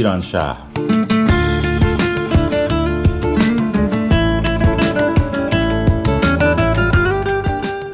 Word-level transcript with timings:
ایران 0.00 0.20
شهر. 0.20 0.56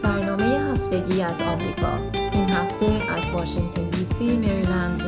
برنامه 0.03 0.45
هفتگی 0.45 1.23
از 1.23 1.43
آمریکا. 1.43 1.99
این 2.33 2.51
هفته 2.51 2.87
از 2.87 3.31
واشنگتن 3.35 3.91
دی 3.91 4.07
سی، 4.19 4.37
مریلند، 4.37 5.03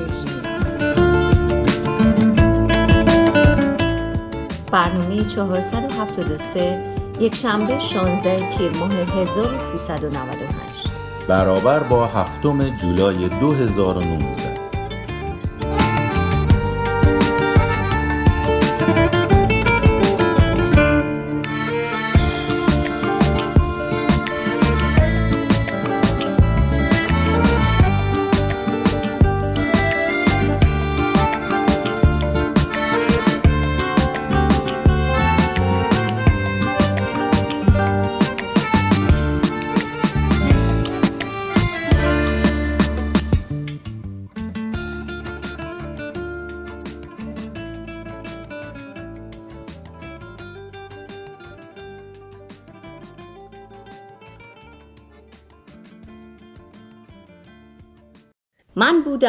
برنامه 4.73 5.25
473 5.25 6.95
یک 7.21 7.35
شنبه 7.35 7.79
16 7.79 8.59
تیر 8.59 8.71
ماه 8.81 8.93
1398 8.93 11.29
برابر 11.29 11.79
با 11.79 12.07
هفتم 12.07 12.69
جولای 12.69 13.29
2019 13.29 14.48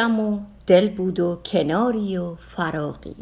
بودم 0.00 0.20
و 0.20 0.38
دل 0.66 0.88
بود 0.88 1.20
و 1.20 1.38
کناری 1.44 2.16
و 2.16 2.34
فراقی 2.34 3.16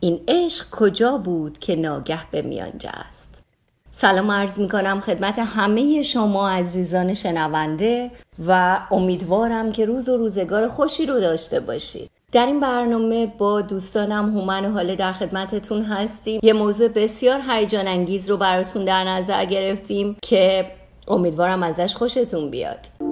این 0.00 0.20
عشق 0.28 0.70
کجا 0.70 1.18
بود 1.18 1.58
که 1.58 1.76
ناگه 1.76 2.30
به 2.30 2.42
میانجا 2.42 2.90
است؟ 2.90 3.42
سلام 3.92 4.30
عرض 4.30 4.58
می 4.58 4.68
کنم 4.68 5.00
خدمت 5.00 5.38
همه 5.38 6.02
شما 6.02 6.50
عزیزان 6.50 7.14
شنونده 7.14 8.10
و 8.46 8.80
امیدوارم 8.90 9.72
که 9.72 9.84
روز 9.84 10.08
و 10.08 10.16
روزگار 10.16 10.68
خوشی 10.68 11.06
رو 11.06 11.20
داشته 11.20 11.60
باشید. 11.60 12.10
در 12.32 12.46
این 12.46 12.60
برنامه 12.60 13.26
با 13.26 13.60
دوستانم 13.60 14.38
هومن 14.38 14.64
و 14.64 14.70
حاله 14.70 14.96
در 14.96 15.12
خدمتتون 15.12 15.82
هستیم. 15.82 16.40
یه 16.42 16.52
موضوع 16.52 16.88
بسیار 16.88 17.40
هیجان 17.48 17.88
انگیز 17.88 18.30
رو 18.30 18.36
براتون 18.36 18.84
در 18.84 19.04
نظر 19.04 19.44
گرفتیم 19.44 20.16
که 20.22 20.66
امیدوارم 21.08 21.62
ازش 21.62 21.96
خوشتون 21.96 22.50
بیاد. 22.50 23.07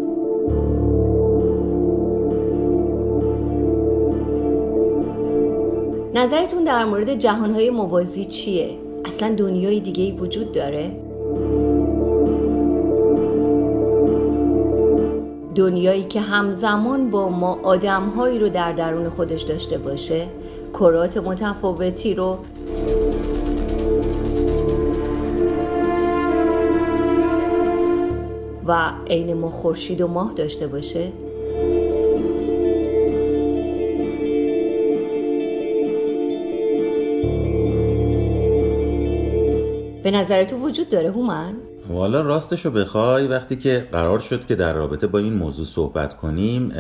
نظرتون 6.16 6.64
در 6.64 6.84
مورد 6.84 7.14
جهانهای 7.14 7.70
موازی 7.70 8.24
چیه؟ 8.24 8.78
اصلا 9.04 9.34
دنیای 9.34 9.80
دیگه 9.80 10.04
ای 10.04 10.12
وجود 10.12 10.52
داره؟ 10.52 10.90
دنیایی 15.54 16.04
که 16.04 16.20
همزمان 16.20 17.10
با 17.10 17.28
ما 17.28 17.58
آدمهایی 17.62 18.38
رو 18.38 18.48
در 18.48 18.72
درون 18.72 19.08
خودش 19.08 19.42
داشته 19.42 19.78
باشه 19.78 20.26
کرات 20.72 21.16
متفاوتی 21.16 22.14
رو 22.14 22.38
و 28.66 28.92
عین 29.06 29.34
ما 29.34 29.50
خورشید 29.50 30.00
و 30.00 30.08
ماه 30.08 30.32
داشته 30.34 30.66
باشه 30.66 31.12
به 40.06 40.12
نظر 40.12 40.44
تو 40.44 40.56
وجود 40.56 40.88
داره 40.88 41.10
هومن؟ 41.10 41.54
والا 41.88 42.20
راستشو 42.20 42.70
بخوای 42.70 43.26
وقتی 43.26 43.56
که 43.56 43.88
قرار 43.92 44.18
شد 44.18 44.46
که 44.46 44.54
در 44.54 44.72
رابطه 44.72 45.06
با 45.06 45.18
این 45.18 45.32
موضوع 45.32 45.66
صحبت 45.66 46.16
کنیم 46.16 46.72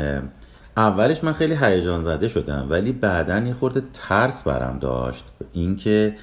اولش 0.76 1.24
من 1.24 1.32
خیلی 1.32 1.56
هیجان 1.60 2.02
زده 2.02 2.28
شدم 2.28 2.66
ولی 2.70 2.92
بعدا 2.92 3.38
یه 3.38 3.54
خورده 3.54 3.82
ترس 3.92 4.42
برم 4.42 4.78
داشت 4.78 5.24
اینکه 5.52 6.14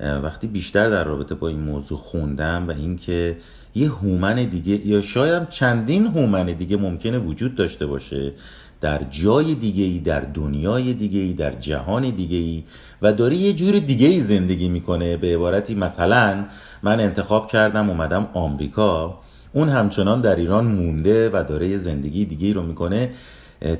وقتی 0.00 0.46
بیشتر 0.46 0.90
در 0.90 1.04
رابطه 1.04 1.34
با 1.34 1.48
این 1.48 1.60
موضوع 1.60 1.98
خوندم 1.98 2.68
و 2.68 2.70
اینکه 2.70 3.36
یه 3.74 3.90
هومن 3.90 4.44
دیگه 4.44 4.86
یا 4.86 5.00
شاید 5.02 5.48
چندین 5.48 6.06
هومن 6.06 6.46
دیگه 6.46 6.76
ممکنه 6.76 7.18
وجود 7.18 7.54
داشته 7.54 7.86
باشه 7.86 8.32
در 8.80 9.02
جای 9.10 9.54
دیگه 9.54 9.84
ای 9.84 9.98
در 9.98 10.20
دنیای 10.20 10.94
دیگه 10.94 11.18
ای 11.18 11.32
در 11.32 11.52
جهان 11.52 12.10
دیگه 12.10 12.36
ای 12.36 12.64
و 13.02 13.12
داره 13.12 13.36
یه 13.36 13.52
جور 13.52 13.78
دیگه 13.78 14.06
ای 14.06 14.20
زندگی 14.20 14.68
می‌کنه. 14.68 15.16
به 15.16 15.34
عبارتی 15.34 15.74
مثلا 15.74 16.44
من 16.82 17.00
انتخاب 17.00 17.48
کردم 17.48 17.90
اومدم 17.90 18.28
آمریکا. 18.34 19.18
اون 19.52 19.68
همچنان 19.68 20.20
در 20.20 20.36
ایران 20.36 20.66
مونده 20.66 21.30
و 21.30 21.44
داره 21.48 21.68
یه 21.68 21.76
زندگی 21.76 22.24
دیگه 22.24 22.46
ای 22.46 22.52
رو 22.52 22.62
می‌کنه. 22.62 23.10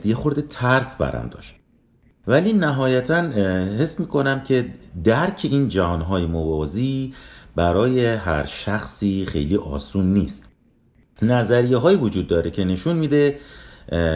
یه 0.05 0.15
خورده 0.15 0.43
ترس 0.43 0.97
برم 0.97 1.31
داشت. 1.33 1.55
ولی 2.27 2.53
نهایتا 2.53 3.23
حس 3.79 4.01
می‌کنم 4.01 4.41
که 4.41 4.67
درک 5.05 5.41
این 5.51 5.69
جهانهای 5.69 6.27
موازی 6.27 7.15
برای 7.57 8.07
هر 8.07 8.47
شخصی 8.47 9.27
خیلی 9.27 9.57
آسون 9.57 10.13
نیست. 10.13 10.53
نظریه 11.23 11.77
های 11.77 11.97
وجود 11.97 12.29
داره 12.29 12.51
که 12.51 12.65
نشون 12.65 12.97
میده 12.97 13.39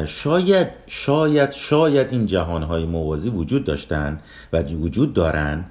شاید 0.06 0.66
شاید 0.86 1.52
شاید 1.52 2.06
این 2.10 2.26
جهانهای 2.26 2.84
موازی 2.84 3.30
وجود 3.30 3.64
داشتن 3.64 4.20
و 4.52 4.62
وجود 4.62 5.12
دارن 5.14 5.64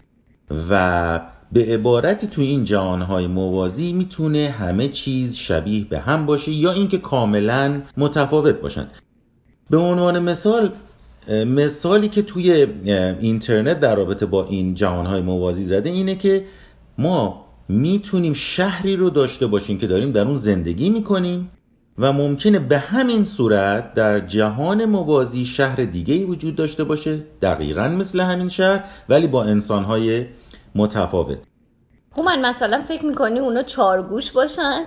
و 0.69 1.21
به 1.51 1.65
عبارتی 1.65 2.27
تو 2.27 2.41
این 2.41 2.63
جهانهای 2.63 3.27
موازی 3.27 3.93
می‌تونه 3.93 4.55
همه 4.59 4.87
چیز 4.87 5.35
شبیه 5.35 5.85
به 5.85 5.99
هم 5.99 6.25
باشه 6.25 6.51
یا 6.51 6.71
اینکه 6.71 6.97
کاملا 6.97 7.81
متفاوت 7.97 8.55
باشن. 8.55 8.87
به 9.69 9.77
عنوان 9.77 10.19
مثال 10.19 10.71
مثالی 11.29 12.09
که 12.09 12.21
توی 12.21 12.51
اینترنت 13.19 13.79
در 13.79 13.95
رابطه 13.95 14.25
با 14.25 14.45
این 14.45 14.75
جهانهای 14.75 15.21
موازی 15.21 15.63
زده 15.63 15.89
اینه 15.89 16.15
که 16.15 16.45
ما 16.97 17.45
می‌تونیم 17.69 18.33
شهری 18.33 18.95
رو 18.95 19.09
داشته 19.09 19.47
باشیم 19.47 19.77
که 19.77 19.87
داریم 19.87 20.11
در 20.11 20.21
اون 20.21 20.37
زندگی 20.37 20.89
می‌کنیم 20.89 21.51
و 21.99 22.13
ممکنه 22.13 22.59
به 22.59 22.77
همین 22.77 23.25
صورت 23.25 23.93
در 23.93 24.19
جهان 24.19 24.85
موازی 24.85 25.45
شهر 25.45 25.75
دیگه 25.75 26.13
ای 26.13 26.23
وجود 26.23 26.55
داشته 26.55 26.83
باشه 26.83 27.19
دقیقا 27.41 27.87
مثل 27.87 28.19
همین 28.19 28.49
شهر 28.49 28.83
ولی 29.09 29.27
با 29.27 29.43
انسانهای 29.43 30.25
متفاوت. 30.75 31.37
هومن 32.17 32.45
مثلا 32.45 32.81
فکر 32.81 33.05
می‌کنی 33.05 33.39
اونا 33.39 33.63
چارگوش 33.63 34.31
باشن؟ 34.31 34.85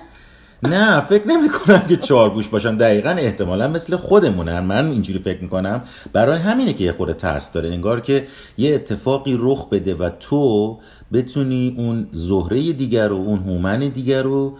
نه 0.62 1.00
فکر 1.00 1.28
نمی 1.28 1.48
کنم 1.48 1.82
که 1.88 1.96
چارگوش 1.96 2.48
باشن. 2.48 2.76
دقیقا 2.76 3.10
احتمالا 3.10 3.68
مثل 3.68 3.96
خودمونن. 3.96 4.60
من 4.60 4.90
اینجوری 4.90 5.18
فکر 5.18 5.42
می‌کنم. 5.42 5.82
برای 6.12 6.38
همینه 6.38 6.72
که 6.72 6.84
یه 6.84 6.92
خورده 6.92 7.12
ترس 7.12 7.52
داره. 7.52 7.68
انگار 7.68 8.00
که 8.00 8.26
یه 8.58 8.74
اتفاقی 8.74 9.36
رخ 9.40 9.68
بده 9.68 9.94
و 9.94 10.10
تو 10.20 10.78
بتونی 11.12 11.74
اون 11.78 12.08
زهره 12.12 12.72
دیگر 12.72 13.08
رو 13.08 13.16
اون 13.16 13.38
هومن 13.38 13.78
دیگر 13.78 14.22
رو 14.22 14.56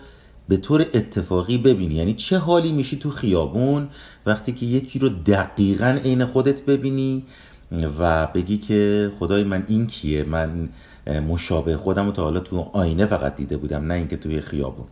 به 0.48 0.56
طور 0.56 0.80
اتفاقی 0.94 1.58
ببینی. 1.58 1.94
یعنی 1.94 2.14
چه 2.14 2.38
حالی 2.38 2.72
میشی 2.72 2.98
تو 2.98 3.10
خیابون 3.10 3.88
وقتی 4.26 4.52
که 4.52 4.66
یکی 4.66 4.98
رو 4.98 5.08
دقیقا 5.08 5.98
عین 6.04 6.24
خودت 6.24 6.64
ببینی 6.64 7.22
و 7.98 8.26
بگی 8.26 8.58
که 8.58 9.10
خدای 9.18 9.44
من 9.44 9.64
این 9.68 9.86
کیه؟ 9.86 10.24
من 10.24 10.68
مشابه 11.28 11.76
خودم 11.76 12.06
رو 12.06 12.12
تا 12.12 12.22
حالا 12.22 12.40
تو 12.40 12.70
آینه 12.72 13.06
فقط 13.06 13.36
دیده 13.36 13.56
بودم 13.56 13.86
نه 13.86 13.94
اینکه 13.94 14.16
توی 14.16 14.40
خیابون. 14.40 14.86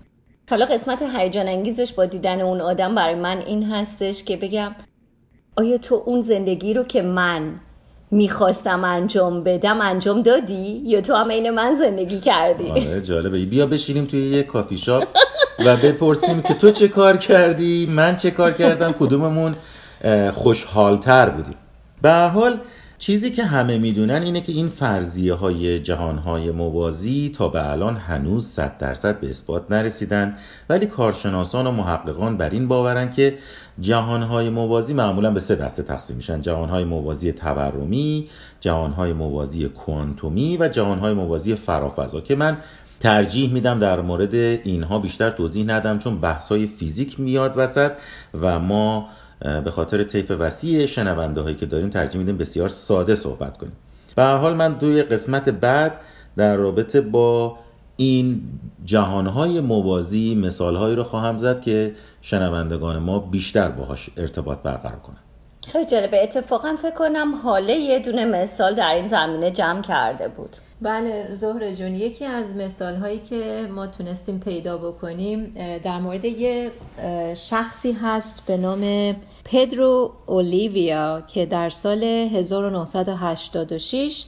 حالا 0.51 0.65
قسمت 0.65 1.03
هیجان 1.17 1.49
انگیزش 1.49 1.93
با 1.93 2.07
دیدن 2.07 2.41
اون 2.41 2.61
آدم 2.61 2.95
برای 2.95 3.15
من 3.15 3.39
این 3.39 3.63
هستش 3.63 4.25
که 4.25 4.37
بگم 4.37 4.75
آیا 5.57 5.79
تو 5.79 6.03
اون 6.07 6.21
زندگی 6.21 6.75
رو 6.75 6.85
که 6.85 7.03
من 7.03 7.61
می‌خواستم 8.11 8.85
انجام 8.85 9.45
بدم 9.45 9.81
انجام 9.81 10.23
دادی؟ 10.23 10.83
یا 10.85 11.01
تو 11.01 11.15
هم 11.15 11.31
عین 11.31 11.51
من 11.51 11.75
زندگی 11.75 12.21
کردی؟ 12.21 12.71
آره 12.71 13.01
جالبه. 13.01 13.45
بیا 13.45 13.67
بشینیم 13.67 14.05
توی 14.05 14.31
یه 14.31 14.43
کافی 14.43 14.79
شاپ. 14.79 15.05
و 15.67 15.77
بپرسیم 15.77 16.43
که 16.43 16.55
تو 16.55 16.71
چه 16.71 16.89
کار 16.89 17.17
کردی؟ 17.17 17.87
من 17.87 18.17
چه 18.17 18.31
کار 18.31 18.53
کردم؟ 18.53 18.93
کدوممون 18.93 19.55
خوشحالتر 20.33 21.31
بودیم. 21.31 21.55
به 22.03 22.11
هر 22.11 22.29
حال 22.29 22.61
چیزی 22.99 23.31
که 23.31 23.45
همه 23.45 23.79
می‌دونن 23.79 24.23
اینه 24.23 24.41
که 24.41 24.53
این 24.53 24.69
فرضیه 24.69 25.35
های 25.35 25.81
جهان 25.81 26.19
های 26.19 26.51
موازی 26.51 27.33
تا 27.35 27.49
به 27.49 27.71
الان 27.71 27.97
هنوز 27.97 28.47
100 28.47 28.79
درصد 28.79 29.21
به 29.21 29.31
اثبات 29.31 29.71
نرسیدن. 29.71 30.37
ولی 30.69 30.87
کارشناسان 30.87 31.67
و 31.67 31.71
محققان 31.71 32.37
بر 32.37 32.51
این 32.51 32.69
باورن 32.69 33.11
که 33.11 33.39
جهان 33.81 34.23
های 34.23 34.51
موازی 34.51 34.95
معمولا 34.95 35.31
به 35.31 35.41
سه 35.41 35.55
دسته 35.55 35.83
تقسیم 35.83 36.17
میشن. 36.17 36.41
جهان 36.41 36.69
های 36.69 36.85
موازی 36.85 37.33
تورمی 37.33 38.29
جهان 38.61 38.93
های 38.93 39.13
موازی 39.13 39.69
کوانتومی 39.69 40.57
و 40.57 40.69
جهان 40.69 40.99
های 40.99 41.13
موازی 41.15 41.55
فرافضا 41.55 42.21
که 42.21 42.35
من 42.35 42.57
ترجیح 43.01 43.53
میدم 43.53 43.79
در 43.79 44.01
مورد 44.01 44.35
اینها 44.35 44.99
بیشتر 44.99 45.31
توضیح 45.31 45.67
ندم 45.67 45.99
چون 45.99 46.21
بحث 46.21 46.49
های 46.49 46.67
فیزیک 46.67 47.21
میاد 47.21 47.53
وسط 47.57 47.93
و 48.41 48.59
ما 48.59 49.09
به 49.65 49.71
خاطر 49.71 50.05
طیف 50.05 50.31
وسیع 50.31 50.87
شنونده 50.87 51.41
هایی 51.41 51.57
که 51.57 51.67
داریم 51.67 51.91
ترجیح 51.91 52.19
میدیم 52.19 52.37
بسیار 52.37 52.69
ساده 52.69 53.15
صحبت 53.15 53.57
کنیم. 53.57 53.73
به 54.17 54.23
هر 54.23 54.37
حال 54.37 54.55
من 54.57 54.73
دوی 54.73 55.03
قسمت 55.03 55.49
بعد 55.49 56.01
در 56.37 56.57
رابطه 56.57 57.01
با 57.01 57.59
این 57.97 58.43
جهانهای 58.85 59.61
موازی 59.61 60.35
مثالهایی 60.35 60.97
رو 60.97 61.05
خواهم 61.05 61.39
زد 61.39 61.61
که 61.61 61.95
شنوندگان 62.21 62.99
ما 62.99 63.19
بیشتر 63.19 63.69
باهاش 63.69 64.11
ارتباط 64.17 64.59
برقرار 64.59 64.99
کنن. 64.99 65.30
خیلی 65.73 65.87
جالبه. 65.87 66.23
اتفاقا 66.23 66.77
فکر 66.83 66.95
کنم 66.95 67.35
حاله 67.35 67.77
یه 67.77 67.99
دونه 67.99 68.25
مثال 68.25 68.75
در 68.75 68.95
این 68.95 69.07
زمینه 69.07 69.51
جمع 69.51 69.83
کرده 69.83 70.29
بود. 70.29 70.57
بله 70.83 71.35
زهر 71.35 71.73
جون 71.73 71.95
یکی 71.95 72.25
از 72.25 72.57
مثال 72.57 72.95
هایی 72.95 73.19
که 73.19 73.69
ما 73.75 73.87
تونستیم 73.87 74.41
پیدا 74.41 74.79
بکنیم 74.79 75.55
در 75.83 75.99
مورد 75.99 76.25
یه 76.25 76.71
شخصی 77.35 77.93
هست 77.93 78.47
به 78.47 78.57
نام 78.57 79.15
پدرو 79.45 80.13
اولیویا 80.27 81.23
که 81.29 81.47
در 81.47 81.71
سال 81.71 82.05
1986 82.05 84.25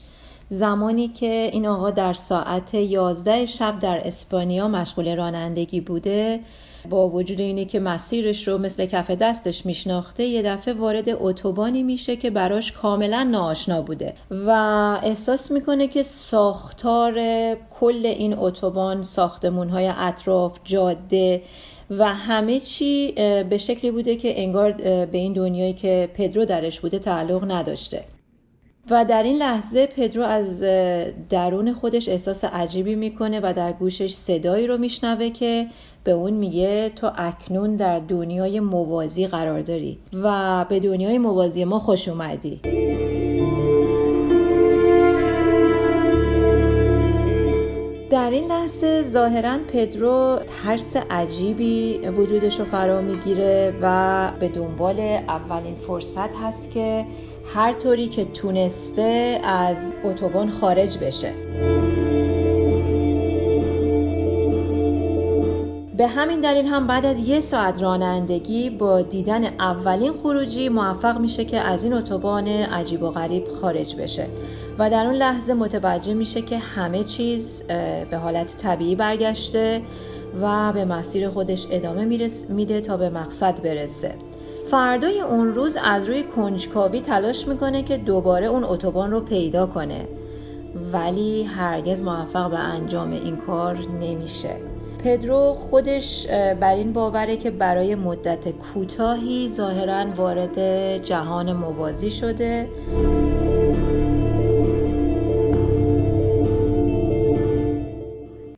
زمانی 0.51 1.09
که 1.09 1.51
این 1.53 1.67
آقا 1.67 1.91
در 1.91 2.13
ساعت 2.13 2.75
11 2.75 3.47
شب 3.47 3.79
در 3.79 4.07
اسپانیا 4.07 4.69
مشغول 4.69 5.17
رانندگی 5.17 5.81
بوده 5.81 6.41
با 6.91 7.09
وجود 7.09 7.41
اینه 7.41 7.65
که 7.65 7.81
مسیرش 7.81 8.49
رو 8.49 8.59
مثل 8.59 8.87
کف 8.87 9.11
دستش 9.11 9.67
میشناخته 9.67 10.25
یه 10.25 10.43
دفعه 10.43 10.75
وارد 10.75 11.05
اتوبانی 11.09 11.83
میشه 11.83 12.17
که 12.17 12.31
براش 12.31 12.73
کاملا 12.73 13.23
ناآشنا 13.23 13.83
بوده 13.83 14.15
و 14.31 14.51
احساس 15.03 15.51
می‌کنه 15.51 15.89
که 15.89 16.03
ساختار 16.03 17.15
کل 17.81 18.07
این 18.07 18.35
اتوبان 18.39 19.03
ساختمون 19.03 19.69
های 19.69 19.93
اطراف 19.97 20.59
جاده 20.65 21.43
و 21.91 22.15
همه 22.15 22.61
چی 22.61 23.13
به 23.51 23.59
شکلی 23.59 23.91
بوده 23.91 24.17
که 24.17 24.43
انگار 24.43 24.73
به 24.73 25.19
این 25.19 25.33
دنیایی 25.33 25.73
که 25.73 26.11
پدرو 26.15 26.45
درش 26.45 26.81
بوده 26.81 26.99
تعلق 26.99 27.51
نداشته. 27.51 28.05
و 28.91 29.05
در 29.05 29.23
این 29.23 29.37
لحظه 29.37 29.87
پدرو 29.87 30.23
از 30.23 30.61
درون 31.31 31.73
خودش 31.73 32.09
احساس 32.09 32.45
عجیبی 32.45 32.95
می‌کنه 32.95 33.41
و 33.43 33.53
در 33.57 33.73
گوشش 33.73 34.13
صدایی 34.13 34.67
رو 34.67 34.79
میشنوه 34.79 35.31
که 35.31 35.67
به 36.05 36.13
اون 36.13 36.33
میگه 36.33 36.89
تو 36.97 37.11
اکنون 37.17 37.77
در 37.77 37.99
دنیای 37.99 38.61
موازی 38.61 39.27
قرار 39.27 39.61
داری 39.61 39.99
و 40.23 40.65
به 40.69 40.81
دنیای 40.81 41.19
موازی 41.19 41.65
ما 41.65 41.79
خوش 41.79 42.09
اومدی. 42.09 42.61
در 48.11 48.31
این 48.31 48.49
لحظه 48.49 49.03
ظاهرا 49.03 49.59
پدرو 49.73 50.39
ترس 50.65 50.97
عجیبی 51.11 51.99
وجودش 51.99 52.59
رو 52.59 52.65
فرا 52.65 53.01
می‌گیره 53.01 53.75
و 53.83 54.31
به 54.41 54.49
دنبال 54.49 55.01
اولین 55.29 55.75
فرصت 55.75 56.37
هست 56.43 56.71
که 56.71 57.07
هر 57.45 57.73
طوری 57.73 58.09
که 58.09 58.25
تونسته 58.25 59.41
از 59.45 59.77
اتوبان 60.05 60.51
خارج 60.51 60.99
بشه. 60.99 61.33
به 65.97 66.09
همین 66.09 66.41
دلیل 66.41 66.67
هم 66.67 66.87
بعد 66.87 67.07
از 67.07 67.29
یه 67.29 67.41
ساعت 67.41 67.83
رانندگی 67.83 68.71
با 68.71 69.03
دیدن 69.03 69.45
اولین 69.45 70.13
خروجی 70.13 70.69
موفق 70.69 71.19
میشه 71.19 71.45
که 71.45 71.61
از 71.61 71.85
این 71.85 71.93
اتوبان 71.93 72.49
عجیب 72.49 73.03
و 73.03 73.11
غریب 73.11 73.49
خارج 73.49 73.97
بشه 73.97 74.27
و 74.79 74.91
در 74.91 75.07
اون 75.07 75.15
لحظه 75.15 75.55
متوجه 75.55 76.15
میشه 76.15 76.43
که 76.43 76.59
همه 76.59 77.05
چیز 77.05 77.63
به 78.11 78.17
حالت 78.23 78.57
طبیعی 78.57 78.97
برگشته 78.97 79.83
و 80.43 80.73
به 80.73 80.85
مسیر 80.85 81.31
خودش 81.31 81.67
ادامه 81.71 82.05
میده 82.49 82.81
تا 82.81 82.97
به 82.97 83.11
مقصد 83.11 83.63
برسه. 83.63 84.15
فردای 84.73 85.21
اون 85.21 85.55
روز 85.55 85.79
از 85.85 86.09
روی 86.09 86.23
کنجکاوی 86.23 87.01
تلاش 87.01 87.49
می‌کنه 87.49 87.83
که 87.83 87.97
دوباره 87.97 88.47
اون 88.47 88.65
اتوبان 88.65 89.11
رو 89.11 89.21
پیدا 89.21 89.67
کنه. 89.67 90.09
ولی 90.93 91.43
هرگز 91.43 92.03
موفق 92.03 92.51
به 92.51 92.59
انجام 92.59 93.13
این 93.13 93.37
کار 93.37 93.79
نمیشه. 94.01 94.57
پدرو 95.05 95.53
خودش 95.53 96.27
بر 96.61 96.75
این 96.75 96.93
باوره 96.93 97.37
که 97.37 97.51
برای 97.51 97.95
مدت 97.95 98.49
کوتاهی 98.49 99.49
ظاهرا 99.51 100.07
وارد 100.17 100.59
جهان 101.03 101.53
موازی 101.53 102.11
شده. 102.11 102.69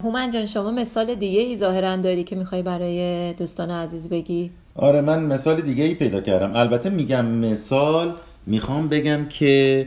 هومن 0.04 0.30
جان 0.30 0.46
شما 0.46 0.70
مثال 0.70 1.14
دیگه 1.14 1.40
ای 1.40 1.56
ظاهرا 1.56 1.96
داری 1.96 2.24
که 2.24 2.36
می‌خوای 2.36 2.62
برای 2.62 3.32
دوستان 3.32 3.70
عزیز 3.70 4.08
بگی؟ 4.08 4.50
آره 4.76 5.00
من 5.00 5.22
مثال 5.24 5.60
دیگه 5.60 5.84
ای 5.84 5.94
پیدا 5.94 6.20
کردم. 6.20 6.56
البته 6.56 6.90
میگم 6.90 7.24
مثال 7.26 8.14
می‌خوام 8.46 8.88
بگم 8.88 9.26
که 9.28 9.86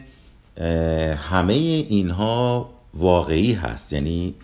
همه 1.17 1.53
اینها 1.53 2.69
واقعی 2.93 3.53
هست. 3.53 3.93
یعنی 3.93 4.35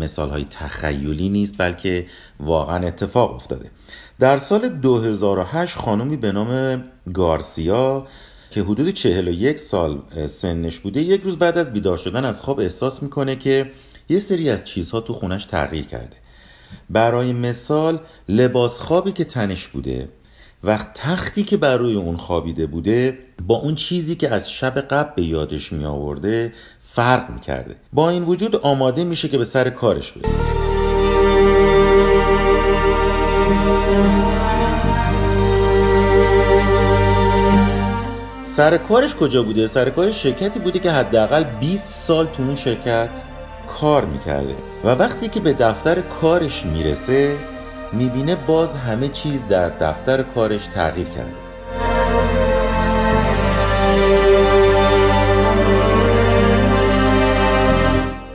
مثال 0.00 0.30
های 0.30 0.44
تخیلی 0.44 1.28
نیست 1.28 1.58
بلکه 1.58 2.06
واقعا 2.40 2.86
اتفاق 2.86 3.34
افتاده. 3.34 3.70
در 4.18 4.38
سال 4.38 4.68
2008 4.68 5.76
خانومی 5.76 6.16
به 6.16 6.32
نام 6.32 6.82
گارسیا 7.14 8.06
که 8.50 8.62
حدود 8.62 8.90
41 8.90 9.58
سال 9.58 9.98
سنش 10.26 10.78
بوده 10.78 11.00
یک 11.00 11.22
روز 11.22 11.38
بعد 11.38 11.58
از 11.58 11.72
بیدار 11.72 11.96
شدن 11.96 12.24
از 12.24 12.40
خواب 12.40 12.60
احساس 12.60 13.02
می‌کنه 13.02 13.36
که 13.36 13.70
یه 14.08 14.20
سری 14.20 14.50
از 14.50 14.64
چیزها 14.64 15.00
تو 15.00 15.12
خونش 15.12 15.44
تغییر 15.44 15.84
کرده. 15.84 16.16
برای 16.90 17.32
مثال 17.32 17.98
لباس 18.28 18.80
خوابی 18.80 19.12
که 19.12 19.24
تنش 19.24 19.68
بوده 19.68 20.08
و 20.64 20.78
تختی 20.94 21.44
که 21.44 21.56
بر 21.56 21.76
روی 21.76 21.94
اون 21.94 22.16
خوابیده 22.16 22.66
بوده 22.66 23.18
با 23.46 23.56
اون 23.56 23.74
چیزی 23.74 24.16
که 24.16 24.30
از 24.30 24.50
شب 24.50 24.80
قبل 24.80 25.10
به 25.16 25.22
یادش 25.22 25.72
می 25.72 25.84
آورده 25.84 26.52
فرق 26.84 27.30
می 27.30 27.40
کرده 27.40 27.76
با 27.92 28.10
این 28.10 28.24
وجود 28.24 28.56
آماده 28.56 29.04
میشه 29.04 29.28
که 29.28 29.38
به 29.38 29.44
سر 29.44 29.70
کارش 29.70 30.12
بره 30.12 30.30
سر 38.44 38.76
کارش 38.76 39.14
کجا 39.14 39.42
بوده؟ 39.42 39.66
سر 39.66 39.90
کارش 39.90 40.22
شرکتی 40.22 40.60
بوده 40.60 40.78
که 40.78 40.90
حداقل 40.90 41.44
20 41.44 41.84
سال 41.84 42.26
تو 42.26 42.42
اون 42.42 42.54
شرکت 42.54 43.35
کار 43.80 44.04
می‌کرده 44.04 44.54
و 44.84 44.88
وقتی 44.88 45.28
که 45.28 45.40
به 45.40 45.52
دفتر 45.52 46.00
کارش 46.00 46.64
می‌رسه 46.66 47.36
می‌بینه 47.92 48.36
باز 48.36 48.76
همه 48.76 49.08
چیز 49.08 49.48
در 49.48 49.68
دفتر 49.68 50.22
کارش 50.22 50.66
تغییر 50.66 51.06
کرده. 51.06 51.32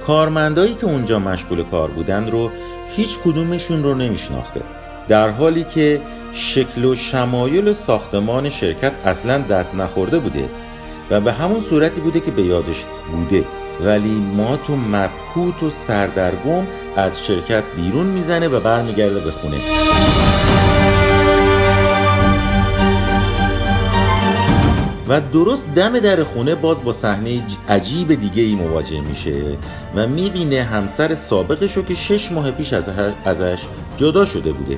کارمندایی 0.08 0.74
که 0.74 0.86
اونجا 0.86 1.20
مشغول 1.20 1.64
کار 1.64 1.92
بودن 1.92 2.32
رو 2.32 2.52
هیچ 2.96 3.20
کدومشون 3.20 3.84
رو 3.84 3.94
نمیشناخته 3.94 4.62
در 5.08 5.30
حالی 5.30 5.64
که 5.64 6.02
شکل 6.34 6.86
و 6.86 6.96
شمایل 6.96 7.74
ساختمان 7.74 8.50
شرکت 8.50 8.92
اصلا 9.06 9.38
دست 9.38 9.76
نخورده 9.76 10.20
بوده 10.20 10.50
و 11.12 11.22
به 11.22 11.34
همون 11.34 11.60
صورتی 11.60 12.02
بوده 12.02 12.20
که 12.20 12.32
به 12.32 12.42
یادش 12.42 12.86
بوده. 13.12 13.44
ولی 13.80 14.20
ما 14.36 14.58
تو 14.58 14.76
مبهوت 14.76 15.64
و 15.64 15.70
سردرگم 15.70 16.64
از 16.96 17.24
شرکت 17.24 17.64
بیرون 17.76 18.06
می‌زنه 18.06 18.48
و 18.48 18.60
برمیگرده 18.60 19.20
به 19.20 19.32
خونه. 19.32 19.58
و 25.08 25.22
درست 25.34 25.76
دم 25.76 26.00
در 26.00 26.24
خونه 26.24 26.56
باز 26.56 26.84
با 26.84 26.92
صحنه 26.92 27.42
عجیب 27.70 28.20
دیگه 28.20 28.44
ای 28.44 28.56
مواجه 28.56 29.02
میشه 29.02 29.36
و 29.96 30.08
می‌بینه 30.08 30.64
همسر 30.64 31.14
سابقش 31.14 31.78
رو 31.78 31.84
که 31.84 31.96
شش 31.96 32.32
ماه 32.32 32.52
پیش 32.52 32.74
ازش 33.26 33.60
جدا 33.98 34.26
شده 34.26 34.52
بوده. 34.52 34.78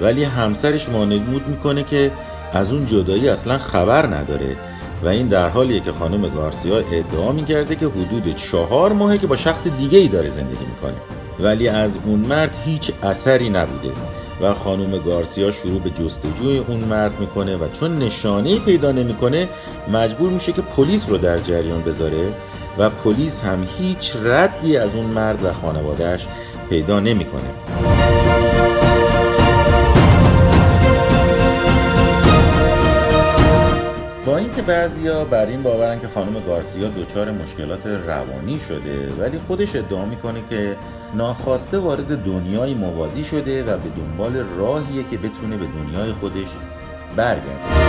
ولی 0.00 0.24
همسرش 0.24 0.88
وانمود 0.88 1.48
می‌کنه 1.48 1.82
که 1.82 2.10
از 2.52 2.72
اون 2.72 2.86
جدایی 2.86 3.28
اصلا 3.28 3.58
خبر 3.58 4.06
نداره. 4.06 4.56
و 5.04 5.08
این 5.08 5.28
در 5.28 5.48
حالیه 5.48 5.80
که 5.80 5.92
خانم 5.92 6.28
گارسیا 6.28 6.78
ادعا 6.78 7.32
می‌کرده 7.32 7.76
که 7.76 7.86
حدود 7.86 8.36
چهار 8.36 8.92
ماهه 8.92 9.18
که 9.18 9.26
با 9.26 9.36
شخص 9.36 9.68
دیگه 9.68 9.98
ای 9.98 10.08
داره 10.08 10.28
زندگی 10.28 10.64
می‌کنه 10.74 10.94
ولی 11.40 11.68
از 11.68 11.92
اون 12.06 12.18
مرد 12.18 12.56
هیچ 12.64 12.92
اثری 13.02 13.50
نبوده 13.50 13.92
و 14.40 14.54
خانم 14.54 14.98
گارسیا 14.98 15.50
شروع 15.50 15.80
به 15.80 15.90
جستجوی 15.90 16.58
اون 16.58 16.84
مرد 16.84 17.20
می‌کنه 17.20 17.56
و 17.56 17.68
چون 17.80 17.98
نشانه 17.98 18.58
پیدا 18.58 18.92
نمی‌کنه 18.92 19.48
مجبور 19.92 20.30
میشه 20.30 20.52
که 20.52 20.62
پلیس 20.62 21.08
رو 21.08 21.18
در 21.18 21.38
جریان 21.38 21.82
بذاره 21.82 22.32
و 22.78 22.90
پلیس 22.90 23.44
هم 23.44 23.66
هیچ 23.78 24.16
ردی 24.24 24.76
از 24.76 24.94
اون 24.94 25.06
مرد 25.06 25.44
و 25.44 25.52
خانوادهش 25.52 26.26
پیدا 26.70 27.00
نمی‌کنه. 27.00 27.93
بعضیا 34.66 35.24
بر 35.24 35.46
این 35.46 35.62
باورن 35.62 36.00
که 36.00 36.08
خانم 36.08 36.40
گارسیا 36.46 36.88
دچار 36.88 37.30
مشکلات 37.30 37.86
روانی 37.86 38.60
شده 38.68 39.12
ولی 39.18 39.38
خودش 39.38 39.76
ادعا 39.76 40.04
می‌کنه 40.04 40.42
که 40.50 40.76
ناخواسته 41.14 41.78
وارد 41.78 42.24
دنیای 42.24 42.74
موازی 42.74 43.24
شده 43.24 43.62
و 43.62 43.78
به 43.78 43.88
دنبال 43.96 44.44
راهیه 44.56 45.04
که 45.10 45.16
بتونه 45.16 45.56
به 45.56 45.66
دنیای 45.66 46.12
خودش 46.12 46.46
برگرده. 47.16 47.84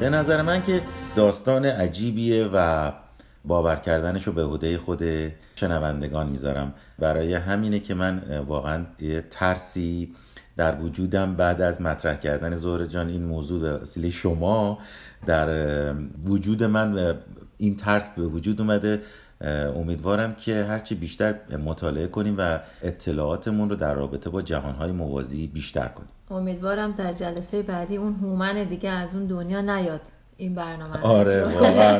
به 0.00 0.10
نظر 0.10 0.42
من 0.42 0.62
که 0.62 0.80
داستان 1.16 1.64
عجیبیه 1.64 2.48
و 2.52 2.90
باور 3.46 3.76
کردنش 3.76 4.24
رو 4.24 4.32
به 4.32 4.44
عهده 4.44 4.78
خود 4.78 5.02
شنوندگان 5.54 6.28
می‌ذارم. 6.28 6.74
برای 6.98 7.34
همینه 7.34 7.78
که 7.78 7.94
من 7.94 8.38
واقعا 8.38 8.84
ترسی 9.30 10.14
در 10.56 10.80
وجودم 10.80 11.34
بعد 11.34 11.60
از 11.60 11.82
مطرح 11.82 12.16
کردن 12.16 12.54
زهر 12.54 12.86
جان 12.86 13.08
این 13.08 13.24
موضوع 13.24 13.60
به 13.60 13.72
وسیله 13.72 14.10
شما 14.10 14.78
در 15.26 15.94
وجود 16.24 16.62
من 16.62 17.14
این 17.56 17.76
ترس 17.76 18.10
به 18.10 18.22
وجود 18.22 18.60
اومده. 18.60 19.02
امیدوارم 19.76 20.34
که 20.34 20.64
هرچی 20.64 20.94
بیشتر 20.94 21.56
مطالعه 21.64 22.06
کنیم 22.06 22.34
و 22.38 22.58
اطلاعاتمون 22.82 23.70
رو 23.70 23.76
در 23.76 23.94
رابطه 23.94 24.30
با 24.30 24.42
جهانهای 24.42 24.92
موازی 24.92 25.46
بیشتر 25.46 25.88
کنیم. 25.88 26.08
امیدوارم 26.30 26.92
در 26.92 27.12
جلسه 27.12 27.62
بعدی 27.62 27.96
اون 27.96 28.14
هومن 28.14 28.64
دیگه 28.64 28.90
از 28.90 29.16
اون 29.16 29.26
دنیا 29.26 29.60
نیاد. 29.60 30.00
این 30.36 30.54
برنامه 30.54 31.02
آره 31.02 31.44
واقعا 31.44 31.98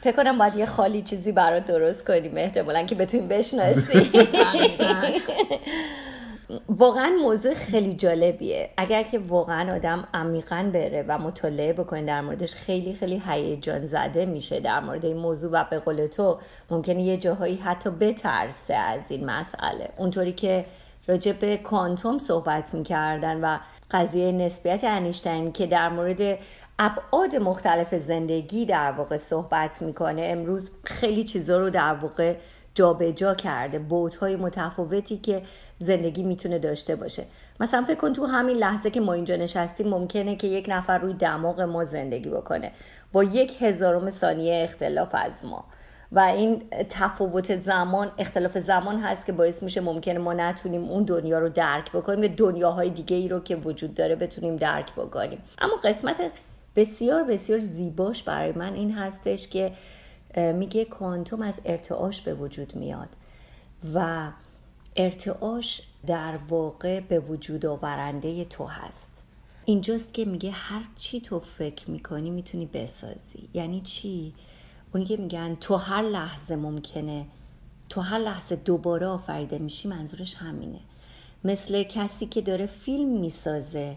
فکر 0.00 0.16
کنم 0.16 0.38
باید 0.38 0.56
یه 0.56 0.66
خالی 0.66 1.02
چیزی 1.02 1.32
برات 1.32 1.64
درست 1.64 2.06
کنیم 2.06 2.36
احتمالا 2.36 2.82
که 2.82 2.94
بتونیم 2.94 3.28
بشناسی. 3.28 4.10
واقعا 6.68 7.10
موضوع 7.22 7.54
خیلی 7.54 7.94
جالبیه. 7.94 8.70
اگر 8.76 9.02
که 9.02 9.18
واقعا 9.18 9.76
آدم 9.76 10.08
عمیقا 10.14 10.70
بره 10.72 11.04
و 11.08 11.18
مطالعه 11.18 11.72
بکنه 11.72 12.02
در 12.02 12.20
موردش 12.20 12.54
خیلی 12.54 12.94
خیلی 12.94 13.22
هیجان 13.26 13.86
زده 13.86 14.26
میشه 14.26 14.60
در 14.60 14.80
مورد 14.80 15.04
این 15.04 15.16
موضوع 15.16 15.50
و 15.52 15.64
به 15.70 15.78
قول 15.78 16.06
تو 16.06 16.38
ممکنه 16.70 17.02
یه 17.02 17.16
جاهایی 17.16 17.56
حتی 17.56 17.90
بترسه 17.90 18.74
از 18.74 19.10
این 19.10 19.24
مسئله. 19.24 19.88
اونطوری 19.96 20.32
که 20.32 20.64
راجع 21.08 21.32
به 21.32 21.56
کوانتوم 21.56 22.18
صحبت 22.18 22.74
می‌کردن 22.74 23.40
و 23.40 23.58
قضیه 23.90 24.32
نسبیت 24.32 24.84
انیشتین 24.84 25.52
که 25.52 25.66
در 25.66 25.88
مورد 25.88 26.38
ابعاد 26.78 27.36
مختلف 27.36 27.94
زندگی 27.94 28.66
در 28.66 28.92
واقع 28.92 29.16
صحبت 29.16 29.82
می‌کنه 29.82 30.22
امروز 30.24 30.70
خیلی 30.84 31.24
چیزا 31.24 31.58
رو 31.58 31.70
در 31.70 31.94
واقع 31.94 32.36
جابجا 32.74 33.10
جا 33.10 33.34
کرده 33.34 33.78
بودهای 33.78 34.36
متفاوتی 34.36 35.16
که 35.16 35.42
زندگی 35.78 36.22
می‌تونه 36.22 36.58
داشته 36.58 36.96
باشه. 36.96 37.24
مثلا 37.60 37.84
فکر 37.84 37.94
کن 37.94 38.12
تو 38.12 38.26
همین 38.26 38.56
لحظه 38.56 38.90
که 38.90 39.00
ما 39.00 39.12
اینجا 39.12 39.36
نشستیم 39.36 39.88
ممکنه 39.88 40.36
که 40.36 40.46
یک 40.46 40.66
نفر 40.68 40.98
روی 40.98 41.14
دماغ 41.14 41.60
ما 41.60 41.84
زندگی 41.84 42.30
بکنه. 42.30 42.72
با 43.12 43.24
یک 43.24 43.62
هزارم 43.62 44.10
ثانیه 44.10 44.64
اختلاف 44.64 45.08
از 45.12 45.44
ما. 45.44 45.64
و 46.12 46.20
این 46.20 46.62
تفاوت 46.88 47.60
زمان 47.60 48.12
اختلاف 48.18 48.58
زمان 48.58 48.98
هست 48.98 49.26
که 49.26 49.32
باعث 49.32 49.62
میشه 49.62 49.80
ممکنه 49.80 50.18
ما 50.18 50.32
نتونیم 50.32 50.84
اون 50.84 51.02
دنیا 51.02 51.38
رو 51.38 51.48
درک 51.48 51.92
بکنیم 51.92 52.22
یا 52.22 52.30
دنیاهای 52.36 52.90
دیگه 52.90 53.16
ای 53.16 53.28
رو 53.28 53.40
که 53.40 53.56
وجود 53.56 53.94
داره 53.94 54.16
بتونیم 54.16 54.56
درک 54.56 54.94
بکنیم. 54.94 55.38
اما 55.58 55.76
قسمت 55.84 56.16
بسیار 56.76 57.24
بسیار 57.24 57.58
زیباش 57.58 58.22
برای 58.22 58.52
من 58.52 58.74
این 58.74 58.92
هستش 58.92 59.48
که 59.48 59.72
میگه 60.36 60.84
کوانتوم 60.84 61.42
از 61.42 61.60
ارتعاش 61.64 62.20
به 62.20 62.34
وجود 62.34 62.76
میاد 62.76 63.08
و 63.94 64.28
ارتعاش 64.96 65.82
در 66.06 66.36
واقع 66.48 67.00
به 67.00 67.20
وجود 67.20 67.66
آورنده 67.66 68.44
تو 68.44 68.64
هست. 68.64 69.22
اینجاست 69.64 70.14
که 70.14 70.24
میگه 70.24 70.50
هر 70.50 70.82
چی 70.96 71.20
تو 71.20 71.40
فکر 71.40 71.90
می‌کنی 71.90 72.30
می‌تونی 72.30 72.66
بسازی. 72.66 73.48
یعنی 73.54 73.80
چی؟ 73.80 74.34
اونی 74.94 75.06
که 75.06 75.16
میگن 75.16 75.54
تو 75.54 75.76
هر 75.76 76.02
لحظه 76.02 76.56
ممکنه 76.56 77.26
تو 77.88 78.00
هر 78.00 78.18
لحظه 78.18 78.56
دوباره 78.56 79.06
آفریده 79.06 79.58
میشی 79.58 79.88
منظورش 79.88 80.34
همینه. 80.34 80.80
مثل 81.44 81.82
کسی 81.82 82.26
که 82.26 82.40
داره 82.40 82.66
فیلم 82.66 83.08
می‌سازه 83.08 83.96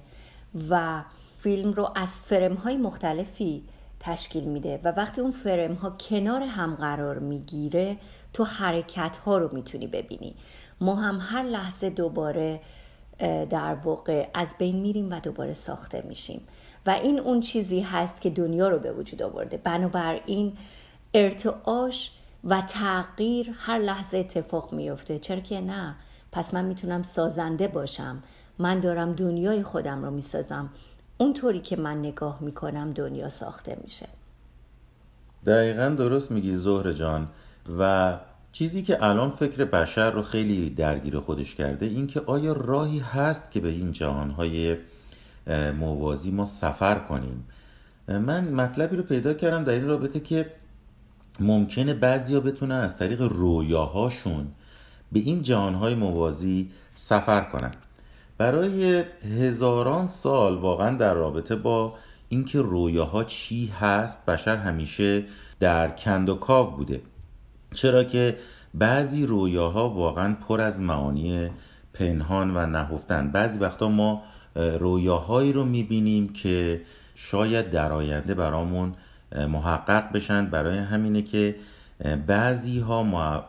و 0.69 1.03
فیلم 1.37 1.73
رو 1.73 1.91
از 1.95 2.09
فرم 2.09 2.53
های 2.53 2.77
مختلفی 2.77 3.63
تشکیل 3.99 4.43
میده 4.43 4.79
و 4.83 4.87
وقتی 4.97 5.21
اون 5.21 5.31
فرم 5.31 5.73
ها 5.73 5.89
کنار 5.89 6.41
هم 6.41 6.75
قرار 6.75 7.19
می‌گیره 7.19 7.97
تو 8.33 8.43
حرکت 8.43 9.17
ها 9.17 9.37
رو 9.37 9.49
می‌تونی 9.55 9.87
ببینی. 9.87 10.35
ما 10.81 10.95
هم 10.95 11.19
هر 11.21 11.43
لحظه 11.43 11.89
دوباره 11.89 12.61
در 13.49 13.75
واقع 13.75 14.29
از 14.33 14.55
بین 14.59 14.75
میریم 14.75 15.11
و 15.11 15.19
دوباره 15.19 15.53
ساخته 15.53 16.03
میشیم. 16.07 16.41
و 16.85 16.89
این 16.89 17.19
اون 17.19 17.39
چیزی 17.39 17.79
هست 17.79 18.21
که 18.21 18.29
دنیا 18.29 18.67
رو 18.67 18.79
به 18.79 18.91
وجود 18.91 19.21
آورده. 19.21 19.57
بنابراین 19.57 20.53
ارتعاش 21.13 22.11
و 22.43 22.61
تغییر 22.61 23.55
هر 23.59 23.77
لحظه 23.77 24.17
اتفاق 24.17 24.73
میفته 24.73 25.19
چرا 25.19 25.39
که 25.39 25.61
نه؟ 25.61 25.95
پس 26.31 26.53
من 26.53 26.65
می‌تونم 26.65 27.03
سازنده 27.03 27.67
باشم. 27.67 28.23
من 28.59 28.79
دارم 28.79 29.13
دنیای 29.13 29.63
خودم 29.63 30.05
رو 30.05 30.11
می‌سازم. 30.11 30.69
اونطوری 31.17 31.59
که 31.59 31.75
من 31.75 31.99
نگاه 31.99 32.37
می‌کنم 32.41 32.91
دنیا 32.91 33.29
ساخته 33.29 33.77
میشه. 33.83 34.07
دقیقا 35.45 35.89
درست 35.89 36.31
میگی 36.31 36.55
زهر 36.55 36.91
جان. 36.91 37.27
و 37.79 38.17
چیزی 38.51 38.83
که 38.83 39.03
الان 39.03 39.31
فکر 39.31 39.65
بشر 39.65 40.11
رو 40.11 40.21
خیلی 40.21 40.69
درگیر 40.69 41.19
خودش 41.19 41.55
کرده 41.55 41.85
این 41.85 42.07
که 42.07 42.21
آیا 42.25 42.53
راهی 42.53 42.99
هست 42.99 43.51
که 43.51 43.59
به 43.59 43.69
این 43.69 43.91
جهانهای 43.91 44.77
موازی 45.79 46.31
ما 46.31 46.45
سفر 46.45 46.99
کنیم؟ 46.99 47.47
من 48.07 48.47
مطلبی 48.47 48.95
رو 48.95 49.03
پیدا 49.03 49.33
کردم 49.33 49.63
در 49.63 49.73
این 49.73 49.87
رابطه 49.87 50.19
که 50.19 50.51
ممکنه 51.39 51.93
بعضیا 51.93 52.39
بتونن 52.39 52.75
از 52.75 52.97
طریق 52.97 53.21
رویاهاشون 53.21 54.47
به 55.11 55.19
این 55.19 55.41
جهانهای 55.41 55.95
موازی 55.95 56.69
سفر 56.95 57.41
کنن. 57.41 57.71
برای 58.37 59.03
هزاران 59.39 60.07
سال 60.07 60.57
واقعا 60.57 60.97
در 60.97 61.13
رابطه 61.13 61.55
با 61.55 61.93
اینکه 62.29 62.61
رویاها 62.61 63.23
چی 63.23 63.67
هست 63.67 64.25
بشر 64.25 64.57
همیشه 64.57 65.23
در 65.59 65.87
کند 65.87 66.29
و 66.29 66.35
کاو 66.35 66.71
بوده. 66.71 67.01
چرا 67.73 68.03
که 68.03 68.37
بعضی 68.73 69.25
رویاها 69.25 69.89
واقعا 69.89 70.35
پر 70.47 70.61
از 70.61 70.81
معانی 70.81 71.49
پنهان 71.93 72.57
و 72.57 72.65
نهفتن. 72.65 73.31
بعضی 73.31 73.59
وقتا 73.59 73.89
ما 73.89 74.23
رویاهایی 74.55 75.53
رو 75.53 75.65
می‌بینیم 75.65 76.29
که 76.29 76.81
شاید 77.15 77.69
در 77.69 77.91
آینده 77.91 78.33
برامون 78.33 78.93
محقق 79.35 80.11
بشن. 80.11 80.45
برای 80.45 80.77
همینه 80.77 81.21
که 81.21 81.55
بعضی 82.27 82.79
ها 82.79 83.03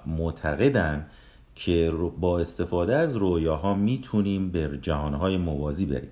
معتقدن 0.06 1.06
که 1.54 1.92
با 2.20 2.38
استفاده 2.38 2.96
از 2.96 3.16
رویاها 3.16 3.75
می‌تونیم 3.75 4.50
به 4.50 4.78
جهانهای 4.82 5.37
موازی 5.37 5.87
بریم. 5.87 6.10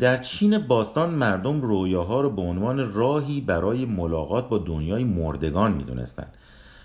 در 0.00 0.16
چین 0.16 0.58
باستان 0.58 1.10
مردم 1.10 1.60
رویاها 1.60 2.20
رو 2.20 2.30
به 2.30 2.42
عنوان 2.42 2.92
راهی 2.92 3.40
برای 3.40 3.84
ملاقات 3.84 4.48
با 4.48 4.58
دنیای 4.58 5.04
مردگان 5.04 5.72
می‌دونستند 5.72 6.36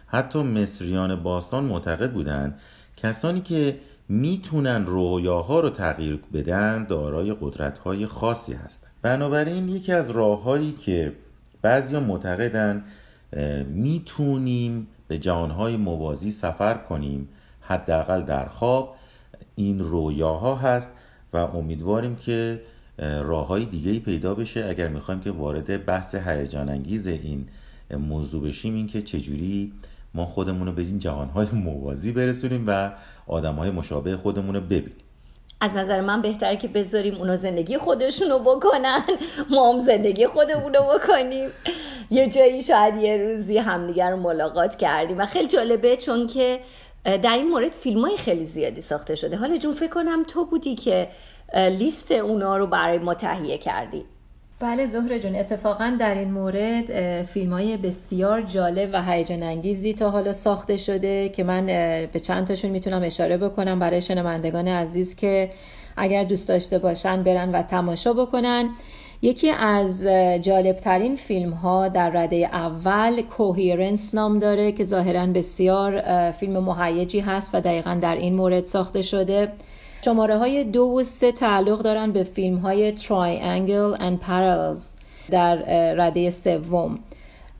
حتی 0.07 0.43
مصریان 0.43 1.15
باستان 1.15 1.63
معتقد 1.63 2.11
بودند 2.13 2.59
کسانی 2.97 3.41
که 3.41 3.79
می‌تونن 4.09 4.85
رویاها 4.85 5.59
رو 5.59 5.69
تغییر 5.69 6.19
بدن 6.33 6.83
دارای 6.83 7.35
قدرت‌های 7.41 8.05
خاصی 8.05 8.53
هستند 8.53 8.91
بنابراین 9.01 9.69
یکی 9.69 9.93
از 9.93 10.09
راههایی 10.09 10.71
که 10.71 11.13
بعضیا 11.61 11.99
معتقدن 11.99 12.83
می‌تونیم 13.67 14.87
به 15.07 15.17
جهانهای 15.17 15.77
موازی 15.77 16.31
سفر 16.31 16.73
کنیم 16.73 17.29
حداقل 17.61 18.21
در 18.21 18.45
خواب. 18.45 18.95
این 19.55 19.79
رویاها 19.79 20.55
هست 20.55 20.95
و 21.33 21.37
امیدواریم 21.37 22.15
که 22.15 22.61
راه 22.99 23.47
های 23.47 23.65
دیگه 23.65 23.99
پیدا 23.99 24.35
بشه. 24.35 24.65
اگر 24.65 24.87
می‌خوایم 24.87 25.19
که 25.19 25.31
وارد 25.31 25.85
بحث 25.85 26.15
هیجان 26.15 26.69
انگیز 26.69 27.07
این 27.07 27.47
موضوع 27.91 28.47
بشیم 28.47 28.75
این 28.75 28.87
که 28.87 29.01
چجوری 29.01 29.73
ما 30.13 30.25
خودمون 30.25 30.67
رو 30.67 30.73
به 30.73 30.81
این 30.81 30.99
جهانهای 30.99 31.47
موازی 31.53 32.11
برسونیم 32.11 32.63
و 32.67 32.91
آدم 33.27 33.55
های 33.55 33.71
مشابه 33.71 34.17
خودمون 34.17 34.55
رو 34.55 34.61
ببینیم. 34.61 35.08
از 35.61 35.75
نظر 35.75 36.01
من 36.01 36.21
بهتره 36.21 36.57
که 36.57 36.67
بذاریم 36.67 37.15
اونا 37.15 37.35
زندگی 37.35 37.77
خودشونو 37.77 38.39
بکنن 38.39 39.01
ما 39.49 39.73
هم 39.73 39.79
زندگی 39.79 40.27
خودمونو 40.27 40.79
بکنیم. 40.93 41.49
یه 42.11 42.27
جایی 42.27 42.61
شاید 42.61 42.95
یه 42.95 43.17
روزی 43.17 43.57
همدیگر 43.57 44.11
رو 44.11 44.17
ملاقات 44.17 44.75
کردیم. 44.75 45.17
و 45.17 45.25
خیلی 45.25 45.47
جالبه 45.47 45.97
چون 45.97 46.27
که 46.27 46.59
در 47.03 47.33
این 47.33 47.49
مورد 47.49 47.71
فیلم 47.71 48.05
های 48.05 48.17
خیلی 48.17 48.43
زیادی 48.43 48.81
ساخته 48.81 49.15
شده. 49.15 49.37
حالا 49.37 49.57
جون 49.57 49.73
فکر 49.73 49.89
کنم 49.89 50.23
تو 50.23 50.45
بودی 50.45 50.75
که 50.75 51.07
لیست 51.55 52.11
اونا 52.11 52.57
رو 52.57 52.67
برای 52.67 52.99
ما 52.99 53.13
تهیه 53.13 53.57
کردی. 53.57 54.05
بله 54.61 54.87
زهره 54.87 55.19
جون 55.19 55.35
اتفاقا 55.35 55.97
در 55.99 56.15
این 56.15 56.31
مورد 56.31 57.23
فیلم 57.23 57.53
های 57.53 57.77
بسیار 57.77 58.41
جالب 58.41 58.89
و 58.93 59.03
هیجان 59.03 59.43
انگیزی 59.43 59.93
تا 59.93 60.09
حالا 60.09 60.33
ساخته 60.33 60.77
شده 60.77 61.29
که 61.29 61.43
من 61.43 61.65
به 62.13 62.19
چند 62.19 62.47
تاشون 62.47 62.71
می‌تونم 62.71 63.03
اشاره 63.03 63.37
بکنم. 63.37 63.79
برای 63.79 64.01
شنوندگان 64.01 64.67
عزیز 64.67 65.15
که 65.15 65.51
اگر 65.97 66.23
دوست 66.23 66.47
داشته 66.47 66.79
باشن 66.79 67.23
برن 67.23 67.51
و 67.51 67.61
تماشا 67.61 68.13
بکنن. 68.13 68.69
یکی 69.21 69.49
از 69.49 70.03
جالبترین 70.41 71.15
فیلم 71.15 71.51
ها 71.51 71.87
در 71.87 72.09
رده 72.09 72.35
اول 72.35 73.21
کوهیرنس 73.21 74.15
نام 74.15 74.39
داره 74.39 74.71
که 74.71 74.83
ظاهرا 74.83 75.25
بسیار 75.25 76.01
فیلم 76.31 76.57
مهیجی 76.63 77.19
هست 77.19 77.55
و 77.55 77.61
دقیقا 77.61 77.99
در 78.01 78.15
این 78.15 78.35
مورد 78.35 78.65
ساخته 78.65 79.01
شده. 79.01 79.51
شماره 80.05 80.37
های 80.37 80.63
دو 80.63 80.81
و 80.83 81.03
سه 81.03 81.31
تعلق 81.31 81.81
دارن 81.81 82.11
به 82.11 82.23
فیلم 82.23 82.57
های 82.57 82.97
Triangle 82.97 83.99
and 83.99 84.25
Parallels 84.27 84.99
در 85.29 85.55
رده 85.93 86.29
سوم 86.29 86.99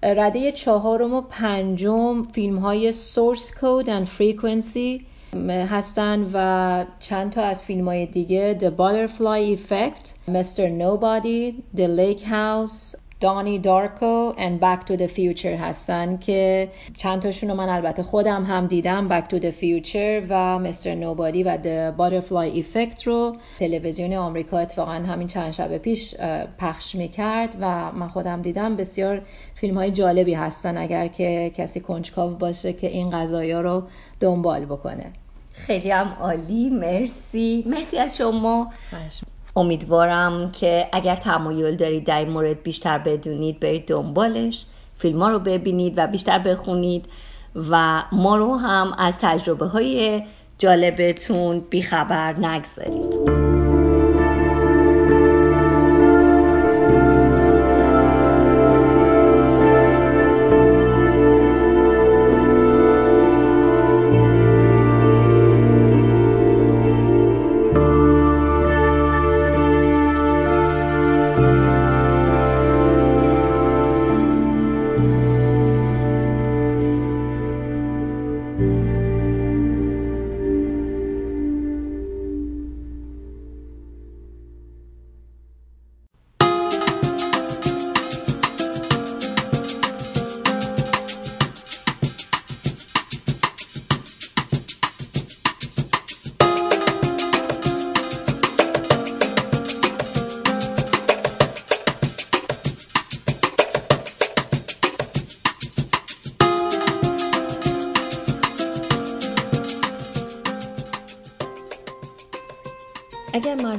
رده 0.04 0.52
چهارم 0.52 1.14
و 1.14 1.22
پنجم 1.22 2.24
فیلم 2.24 2.58
های 2.58 2.94
Source 2.94 3.52
Code 3.52 3.88
and 3.88 4.08
Frequency 4.20 5.04
هستن 5.50 6.30
و 6.34 6.86
چند 7.00 7.32
تا 7.32 7.42
از 7.44 7.64
فیلم 7.64 7.88
های 7.88 8.06
دیگه 8.06 8.58
The 8.60 8.80
Butterfly 8.80 9.58
Effect 9.58 10.32
Mr. 10.32 10.60
Nobody 10.60 11.54
The 11.78 11.88
Lake 11.88 12.24
House 12.24 13.09
دانی 13.20 13.60
دارکو 13.60 14.34
and 14.38 14.62
Back 14.62 14.86
to 14.90 14.98
the 14.98 15.08
Future 15.08 15.46
هستن 15.46 16.18
که 16.18 16.70
چند 16.98 17.22
تاشون 17.22 17.50
رو 17.50 17.56
من 17.56 17.70
البته 17.70 18.04
خودم 18.04 18.44
هم 18.44 18.68
دیدم 18.68 19.10
Back 19.10 19.24
to 19.24 19.36
the 19.40 19.52
Future 19.52 20.26
و 20.30 20.60
Mr. 20.64 20.88
Nobody 20.88 21.44
و 21.46 21.58
The 21.58 21.98
Butterfly 21.98 22.64
Effect 22.64 23.04
رو 23.04 23.36
تلویزیون 23.60 24.14
آمریکا 24.14 24.60
اتفاقا 24.60 24.92
همین 24.92 25.28
چند 25.28 25.52
شب 25.52 25.78
پیش 25.78 26.16
پخش 26.60 26.96
می‌کرد 26.96 27.56
و 27.62 27.92
من 27.92 28.08
خودم 28.08 28.42
دیدم 28.42 28.76
بسیار 28.76 29.22
فیلم 29.56 29.78
های 29.78 29.92
جالبی 29.92 30.34
هستن 30.34 30.78
اگر 30.78 31.08
که 31.08 31.52
کسی 31.56 31.80
کنجکاو 31.80 32.36
باشه 32.36 32.74
که 32.74 32.88
این 32.88 33.08
قضایا 33.08 33.62
رو 33.62 33.84
دنبال 34.20 34.66
بکنه. 34.66 35.06
خیلی 35.52 35.92
هم 35.92 36.16
عالی 36.20 36.70
مرسی. 36.70 37.64
مرسی 37.68 37.98
از 37.98 38.18
شما. 38.18 38.72
امیدوارم 39.60 40.52
که 40.52 40.88
اگر 40.92 41.16
تمایل 41.16 41.76
دارید 41.76 42.04
در 42.04 42.20
این 42.20 42.30
مورد 42.30 42.64
بیشتر 42.64 42.98
بدونید 42.98 43.60
برید 43.60 43.88
دنبالش 43.88 44.66
فیلم 44.96 45.20
ها 45.20 45.30
رو 45.30 45.40
ببینید 45.40 45.94
و 45.98 46.08
بیشتر 46.08 46.40
بخونید 46.40 47.06
و 47.72 48.04
ما 48.12 48.38
رو 48.38 48.56
هم 48.56 48.94
از 48.98 49.18
تجربه 49.22 49.66
های 49.66 50.24
جالبتون 50.58 51.60
بیخبر 51.60 52.34
نگذارید. 52.40 53.49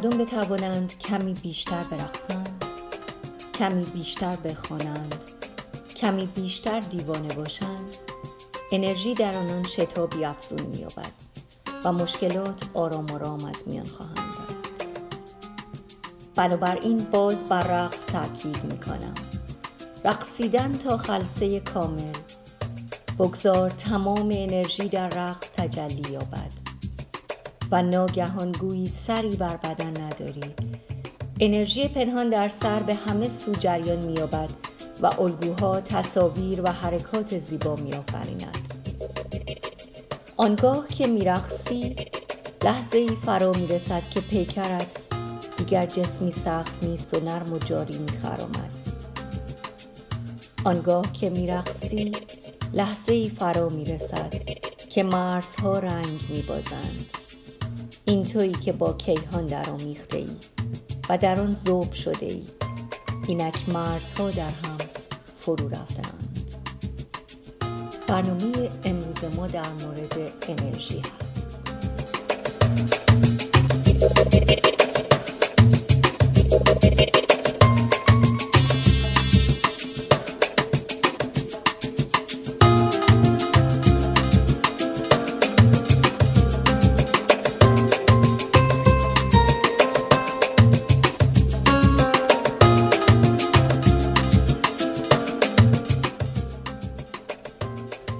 مردم 0.04 0.18
بتوانند 0.18 0.98
کمی 0.98 1.34
بیشتر 1.34 1.82
برقصند 1.82 2.64
کمی 3.58 3.84
بیشتر 3.84 4.36
بخوانند 4.36 5.14
کمی 5.96 6.26
بیشتر 6.26 6.80
دیوانه 6.80 7.34
باشند. 7.34 7.96
انرژی 8.72 9.14
در 9.14 9.36
آنان 9.36 9.62
شتابی 9.62 10.24
افزون 10.24 10.60
مییابد 10.60 11.12
و 11.84 11.92
مشکلات 11.92 12.62
آرام 12.74 13.10
آرام 13.10 13.44
از 13.44 13.62
میان 13.66 13.86
خواهند 13.86 14.18
رفت. 14.18 14.84
بنابراین 16.34 16.98
باز 16.98 17.44
بر 17.44 17.62
رقص 17.62 18.06
تاکید 18.06 18.64
می‌کنم. 18.64 19.14
رقصیدن 20.04 20.72
تا 20.72 20.96
خلصه 20.96 21.60
کامل 21.60 22.12
بگذار 23.18 23.70
تمام 23.70 24.28
انرژی 24.32 24.88
در 24.88 25.08
رقص 25.08 25.50
تجلی 25.56 26.12
یابد. 26.12 26.49
و 27.70 27.82
ناگهان 27.82 28.52
گویی 28.52 28.88
سری 28.88 29.36
بر 29.36 29.56
بدن 29.56 30.02
نداری. 30.02 30.54
انرژی 31.40 31.88
پنهان 31.88 32.30
در 32.30 32.48
سر 32.48 32.82
به 32.82 32.94
همه 32.94 33.28
سو 33.28 33.52
جریان 33.52 34.04
مییابد 34.04 34.50
و 35.02 35.06
الگوها 35.22 35.80
تصاویر 35.80 36.62
و 36.62 36.72
حرکات 36.72 37.38
زیبا 37.38 37.74
میآفریند. 37.74 38.58
آنگاه 40.36 40.88
که 40.88 41.06
میرقصی 41.06 41.96
لحظه 42.64 42.98
ای 42.98 43.08
فرا 43.08 43.52
می‌رسد 43.52 44.02
که 44.10 44.20
پیکرت 44.20 44.86
دیگر 45.56 45.86
جسمی 45.86 46.32
سخت 46.32 46.84
نیست 46.84 47.14
و 47.14 47.20
نرم 47.20 47.52
و 47.52 47.58
جاری 47.58 47.98
میخرامد. 47.98 48.72
آنگاه 50.64 51.12
که 51.12 51.30
میرقصی 51.30 52.12
لحظه 52.72 53.12
ای 53.12 53.28
فرا 53.28 53.68
می‌رسد 53.68 54.34
که 54.88 55.02
مرزها 55.02 55.78
رنگ 55.78 56.20
میبازند. 56.30 57.19
این 58.10 58.22
تویی 58.22 58.52
که 58.52 58.72
با 58.72 58.92
کیهان 58.92 59.46
در 59.46 59.70
آمیخته 59.70 60.18
ای 60.18 60.28
و 61.08 61.18
در 61.18 61.40
آن 61.40 61.50
زوب 61.50 61.92
شده 61.92 62.26
ای 62.26 62.42
اینک 63.28 63.68
مرزها 63.68 64.30
در 64.30 64.48
هم 64.48 64.78
فرو 65.40 65.68
رفتند 65.68 66.50
برنامه 68.06 68.68
امروز 68.84 69.36
ما 69.36 69.46
در 69.46 69.72
مورد 69.72 70.32
انرژی 70.48 70.98
هست. 70.98 71.29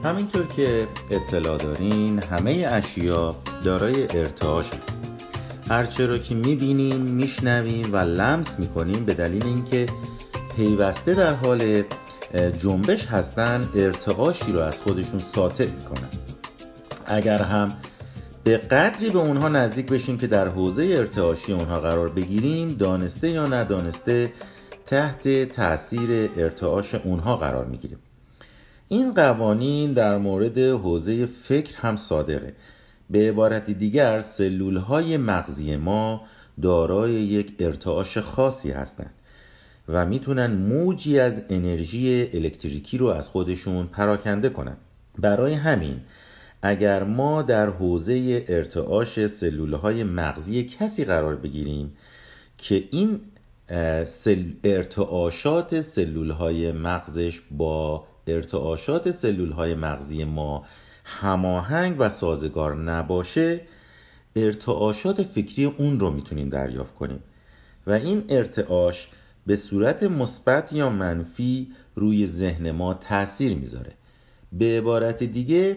همینطور 0.05 0.47
که 0.47 0.89
اطلاع 1.11 1.59
دارین 1.59 2.23
همه 2.23 2.69
اشیا 2.71 3.37
دارای 3.65 4.03
ارتعاش. 4.03 4.67
هرچه 5.71 6.07
رو 6.07 6.19
که 6.19 6.35
می‌بینیم 6.35 7.01
میشنویم 7.01 7.93
و 7.93 7.97
لمس 7.97 8.61
می‌کنیم 8.61 9.05
به 9.05 9.15
دلیل 9.15 9.45
اینکه 9.45 9.87
پیوسته 10.57 11.15
در 11.15 11.35
حال 11.35 11.83
جنبش 12.63 13.07
هستن 13.07 13.69
ارتعاشی 13.75 14.53
رو 14.53 14.61
از 14.61 14.79
خودشون 14.79 15.19
ساطع 15.19 15.65
می‌کنن. 15.65 16.09
اگر 17.07 17.43
هم 17.43 17.69
به 18.45 18.57
قدری 18.57 19.11
به 19.11 19.19
اونها 19.19 19.49
نزدیک 19.49 19.87
بشیم 19.87 20.19
که 20.19 20.27
در 20.27 20.49
حوزه 20.49 20.95
ارتعاشی 20.99 21.53
اونها 21.53 21.81
قرار 21.81 22.09
بگیریم 22.09 22.69
دانسته 22.69 23.31
یا 23.31 23.47
ندانسته 23.47 24.33
تحت 24.87 25.45
تاثیر 25.53 26.31
ارتعاش 26.37 26.95
اونها 26.95 27.37
قرار 27.37 27.65
می‌گیریم. 27.65 27.99
این 28.93 29.11
قوانین 29.11 29.93
در 29.93 30.19
مورد 30.19 30.59
حوزه 30.59 31.27
فکر 31.27 31.79
هم 31.79 31.97
صادقه. 31.97 32.55
به 33.11 33.29
عبارت 33.29 33.71
دیگر 33.71 34.21
سلول 34.21 34.77
های 34.77 35.17
مغزی 35.17 35.77
ما 35.77 36.23
دارای 36.63 37.11
یک 37.13 37.53
ارتعاش 37.59 38.19
خاصی 38.19 38.71
هستند 38.71 39.11
و 39.89 40.07
می‌تونن 40.07 40.47
موجی 40.47 41.19
از 41.19 41.43
انرژی 41.51 42.31
الکتریکی 42.35 42.99
رو 42.99 43.07
از 43.07 43.29
خودشون 43.29 43.87
پراکنده 43.87 44.49
کنن. 44.49 44.77
برای 45.19 45.55
همین 45.55 46.01
اگر 46.63 47.05
ما 47.05 47.43
در 47.43 47.69
حوزه 47.69 48.45
ارتعاش 48.49 49.27
سلول 49.27 49.73
های 49.73 50.05
مغزی 50.05 50.65
کسی 50.65 51.05
قرار 51.05 51.37
بگیریم 51.37 51.93
که 52.59 52.85
این 52.91 53.21
ارتعاشات 54.65 55.81
سلول 55.81 56.31
های 56.31 56.73
مغزش 56.73 57.41
با 57.51 58.05
ارتعاشات 58.35 59.11
سلول 59.11 59.53
های 59.53 59.75
مغزی 59.75 60.25
ما 60.25 60.65
هماهنگ 61.05 61.97
و 61.99 62.09
سازگار 62.09 62.77
نباشه 62.77 63.61
ارتعاشات 64.37 65.23
فکری 65.23 65.65
اون 65.65 66.01
رو 66.01 66.11
می‌تونیم 66.11 66.49
دریافت 66.49 66.95
کنیم. 66.95 67.23
و 67.87 67.93
این 67.93 68.25
ارتعاش 68.29 69.09
به 69.47 69.57
صورت 69.57 70.03
مثبت 70.03 70.73
یا 70.73 70.91
منفی 70.91 71.69
روی 71.95 72.27
ذهن 72.27 72.71
ما 72.71 72.95
تاثیر 72.95 73.57
می‌ذاره. 73.57 73.93
به 74.53 74.79
عبارت 74.79 75.23
دیگه 75.23 75.77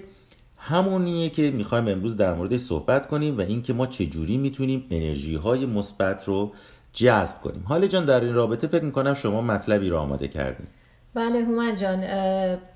همونیه 0.57 1.29
که 1.29 1.51
می‌خوایم 1.51 1.87
امروز 1.87 2.17
در 2.17 2.33
موردش 2.33 2.59
صحبت 2.59 3.07
کنیم 3.07 3.37
و 3.37 3.41
اینکه 3.41 3.73
ما 3.73 3.87
چجوری 3.87 4.37
می‌تونیم 4.37 4.85
انرژی 4.91 5.35
های 5.35 5.65
مثبت 5.65 6.23
رو 6.27 6.53
جذب 6.93 7.41
کنیم. 7.41 7.63
هاله 7.65 7.87
جان 7.87 8.05
در 8.05 8.21
این 8.21 8.33
رابطه 8.33 8.67
فکر 8.67 8.83
می‌کنم 8.83 9.13
شما 9.13 9.41
مطلبی 9.41 9.89
رو 9.89 9.97
آماده 9.97 10.27
کردین 10.27 10.67
بله 11.15 11.43
هومن 11.43 11.75
جان 11.75 12.03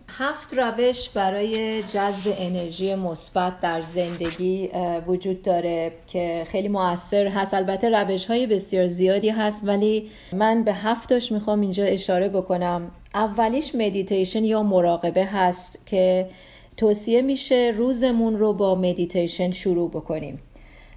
هفت 0.09 0.53
روش 0.53 1.09
برای 1.09 1.83
جذب 1.83 2.35
انرژی 2.37 2.95
مثبت 2.95 3.59
در 3.59 3.81
زندگی 3.81 4.69
وجود 5.07 5.41
داره 5.41 5.91
که 6.07 6.43
خیلی 6.47 6.67
موثر 6.67 7.27
هست. 7.27 7.53
البته 7.53 7.89
روش 7.89 8.25
های 8.25 8.47
بسیار 8.47 8.87
زیادی 8.87 9.29
هست 9.29 9.67
ولی 9.67 10.09
من 10.33 10.63
به 10.63 10.73
هفتاش 10.73 11.31
می‌خوام 11.31 11.61
اینجا 11.61 11.83
اشاره 11.83 12.29
بکنم. 12.29 12.91
اولیش 13.13 13.75
مدیتیشن 13.75 14.43
یا 14.43 14.63
مراقبه 14.63 15.25
هست 15.25 15.87
که 15.87 16.29
توصیه 16.77 17.21
میشه 17.21 17.73
روزمون 17.77 18.37
رو 18.37 18.53
با 18.53 18.75
مدیتیشن 18.75 19.51
شروع 19.51 19.89
بکنیم. 19.89 20.39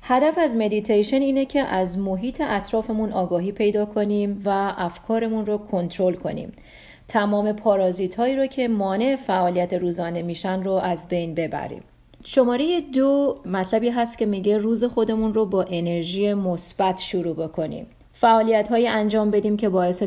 هدف 0.03 0.39
از 0.39 0.57
مدیتیشن 0.57 1.17
اینه 1.23 1.45
که 1.45 1.61
از 1.61 1.99
محیط 1.99 2.43
اطرافمون 2.47 3.13
آگاهی 3.13 3.53
پیدا 3.53 3.85
کنیم 3.87 4.43
و 4.45 4.75
افکارمون 4.77 5.47
رو 5.47 5.59
کنترل 5.59 6.15
کنیم. 6.15 6.53
تمام 7.11 7.53
پارازیت 7.53 8.15
هایی 8.15 8.37
رو 8.37 8.47
که 8.47 8.69
مانع 8.69 9.17
فعالیت 9.17 9.73
روزانه 9.73 10.23
میشن 10.23 10.63
رو 10.63 10.73
از 10.73 11.09
بین 11.09 11.35
ببریم. 11.35 11.83
شماره 12.25 12.81
دو 12.81 13.39
مطلبی 13.45 13.89
هست 13.89 14.19
که 14.19 14.27
میگه 14.27 14.59
روز 14.59 14.85
خودمون 14.85 15.35
رو 15.35 15.47
با 15.47 15.65
انرژی 15.69 16.35
مثبت 16.35 16.99
شروع 16.99 17.37
بکنیم. 17.37 17.87
فعالیت 18.21 18.69
های 18.69 18.89
انجام 18.89 19.31
بدیم 19.31 19.57
که 19.57 19.69
باعث 19.69 20.03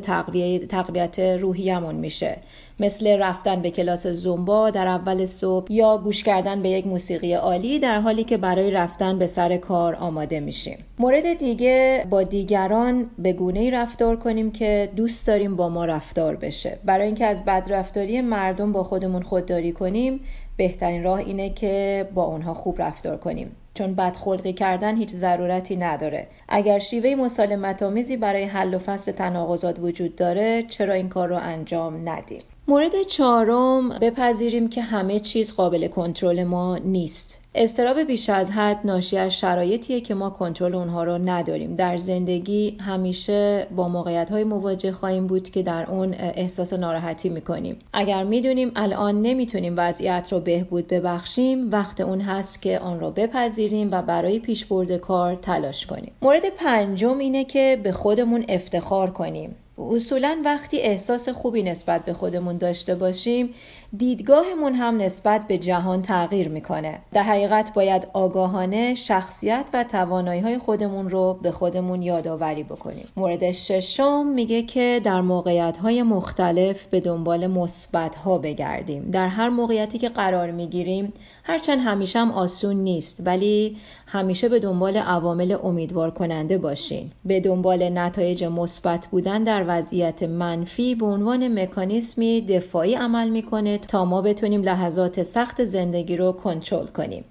تقویت 0.70 1.20
روحیمون 1.20 1.96
میشه. 1.96 2.38
مثل 2.80 3.08
رفتن 3.20 3.62
به 3.62 3.72
کلاس 3.72 4.08
زومبا 4.08 4.70
در 4.70 4.88
اول 4.88 5.26
صبح 5.26 5.72
یا 5.72 5.98
گوش 5.98 6.24
کردن 6.24 6.62
به 6.62 6.70
یک 6.70 6.88
موسیقی 6.88 7.34
عالی 7.34 7.80
در 7.80 8.00
حالی 8.00 8.24
که 8.24 8.38
برای 8.38 8.72
رفتن 8.72 9.20
به 9.20 9.28
سر 9.28 9.58
کار 9.58 9.96
آماده 9.96 10.40
میشیم. 10.40 10.78
مورد 11.00 11.34
دیگه 11.34 12.06
با 12.10 12.24
دیگران 12.24 13.10
به 13.20 13.34
گونه 13.34 13.60
ای 13.60 13.72
رفتار 13.72 14.16
کنیم 14.16 14.52
که 14.52 14.90
دوست 14.96 15.28
داریم 15.28 15.56
با 15.56 15.70
ما 15.70 15.86
رفتار 15.86 16.36
بشه. 16.36 16.78
برای 16.86 17.06
اینکه 17.06 17.26
از 17.26 17.46
بدرفتاری 17.46 18.22
مردم 18.22 18.72
با 18.72 18.84
خودمون 18.84 19.22
خودداری 19.22 19.72
کنیم 19.72 20.20
بهترین 20.58 21.04
راه 21.04 21.20
اینه 21.20 21.50
که 21.50 22.08
با 22.14 22.24
اونها 22.24 22.54
خوب 22.54 22.82
رفتار 22.82 23.18
کنیم. 23.18 23.56
چون 23.74 23.96
بدخلقی 23.96 24.54
کردن 24.54 24.98
هیچ 24.98 25.10
ضرورتی 25.10 25.76
نداره. 25.76 26.28
اگر 26.50 26.80
شیوه 26.80 27.16
مسالمت 27.16 27.84
آمیزی 27.84 28.18
برای 28.18 28.44
حل 28.44 28.74
و 28.74 28.80
فصل 28.80 29.12
تناقضات 29.12 29.80
وجود 29.80 30.16
داره 30.16 30.64
چرا 30.64 30.94
این 30.94 31.10
کار 31.10 31.30
رو 31.30 31.36
انجام 31.36 32.10
ندیم؟ 32.10 32.42
مورد 32.68 33.02
چهارم 33.02 33.90
بپذیریم 33.90 34.70
که 34.70 34.82
همه 34.82 35.20
چیز 35.20 35.54
قابل 35.54 35.88
کنترل 35.88 36.44
ما 36.44 36.78
نیست. 36.78 37.42
استراب 37.56 38.00
بیش 38.00 38.30
از 38.30 38.52
حد 38.52 38.80
ناشی 38.86 39.18
از 39.18 39.34
شرایطیه 39.34 40.02
که 40.02 40.14
ما 40.14 40.30
کنترل 40.30 40.76
اونها 40.76 41.04
رو 41.04 41.18
نداریم. 41.18 41.76
در 41.76 41.98
زندگی 41.98 42.78
همیشه 42.80 43.68
با 43.76 43.88
موقعیت 43.88 44.32
های 44.32 44.44
مواجه 44.44 44.92
خواهیم 44.92 45.28
بود 45.28 45.50
که 45.50 45.64
در 45.64 45.92
اون 45.92 46.14
احساس 46.14 46.74
ناراحتی 46.74 47.30
می‌کنیم. 47.30 47.80
اگر 47.94 48.24
می‌دونیم 48.24 48.72
الان 48.76 49.22
نمی‌تونیم 49.22 49.74
وضعیت 49.78 50.28
رو 50.32 50.40
بهبود 50.40 50.88
ببخشیم 50.88 51.72
وقت 51.72 52.02
اون 52.02 52.22
هست 52.22 52.62
که 52.62 52.80
آن 52.80 53.00
رو 53.00 53.12
بپذیریم 53.12 53.90
و 53.92 54.02
برای 54.02 54.40
پیشبرد 54.40 54.92
کار 54.92 55.36
تلاش 55.36 55.86
کنیم. 55.86 56.12
مورد 56.22 56.44
پنجم 56.58 57.18
اینه 57.18 57.46
که 57.46 57.80
به 57.84 57.92
خودمون 57.92 58.46
افتخار 58.50 59.12
کنیم. 59.12 59.56
اصولا 59.78 60.42
وقتی 60.46 60.80
احساس 60.80 61.30
خوبی 61.30 61.64
نسبت 61.64 62.06
به 62.06 62.14
خودمون 62.14 62.58
داشته 62.58 62.96
باشیم 62.96 63.54
دیدگاهمون 63.98 64.74
هم 64.74 65.02
نسبت 65.02 65.48
به 65.48 65.58
جهان 65.58 66.02
تغییر 66.02 66.50
می‌کنه. 66.50 67.00
در 67.14 67.24
حقیقت 67.24 67.74
باید 67.74 68.08
آگاهانه 68.14 68.94
شخصیت 68.94 69.70
و 69.74 69.84
توانایی 69.84 70.42
های 70.42 70.58
خودمون 70.58 71.10
رو 71.10 71.40
به 71.42 71.52
خودمون 71.52 72.02
یادآوری 72.02 72.64
بکنیم. 72.64 73.06
مورد 73.18 73.52
ششم 73.52 74.26
میگه 74.26 74.64
که 74.64 75.02
در 75.04 75.22
موقعیت 75.22 75.78
های 75.78 76.04
مختلف 76.04 76.86
به 76.86 77.00
دنبال 77.00 77.48
مثبت 77.48 78.16
ها 78.16 78.38
بگردیم. 78.38 79.10
در 79.12 79.28
هر 79.28 79.50
موقعیتی 79.50 79.98
که 79.98 80.10
قرار 80.10 80.52
می‌گیریم 80.52 81.14
هرچند 81.44 81.80
همیشه 81.80 82.20
هم 82.20 82.32
آسون 82.32 82.76
نیست 82.76 83.22
ولی 83.26 83.78
همیشه 84.08 84.50
به 84.50 84.60
دنبال 84.60 84.98
عوامل 84.98 85.58
امیدوار 85.64 86.12
کننده 86.12 86.58
باشین. 86.58 87.12
به 87.26 87.40
دنبال 87.40 87.90
نتایج 87.90 88.44
مثبت 88.44 89.08
بودن 89.08 89.44
در 89.44 89.66
وضعیت 89.68 90.24
منفی 90.24 90.96
به 90.96 91.06
عنوان 91.06 91.62
مکانیسمی 91.64 92.42
دفاعی 92.42 92.96
عمل 92.96 93.30
می‌کنه 93.30 93.80
تا 93.88 94.06
ما 94.06 94.22
بتونیم 94.22 94.62
لحظات 94.62 95.24
سخت 95.24 95.64
زندگی 95.64 96.18
رو 96.18 96.32
کنترل 96.32 96.86
کنیم. 96.86 97.26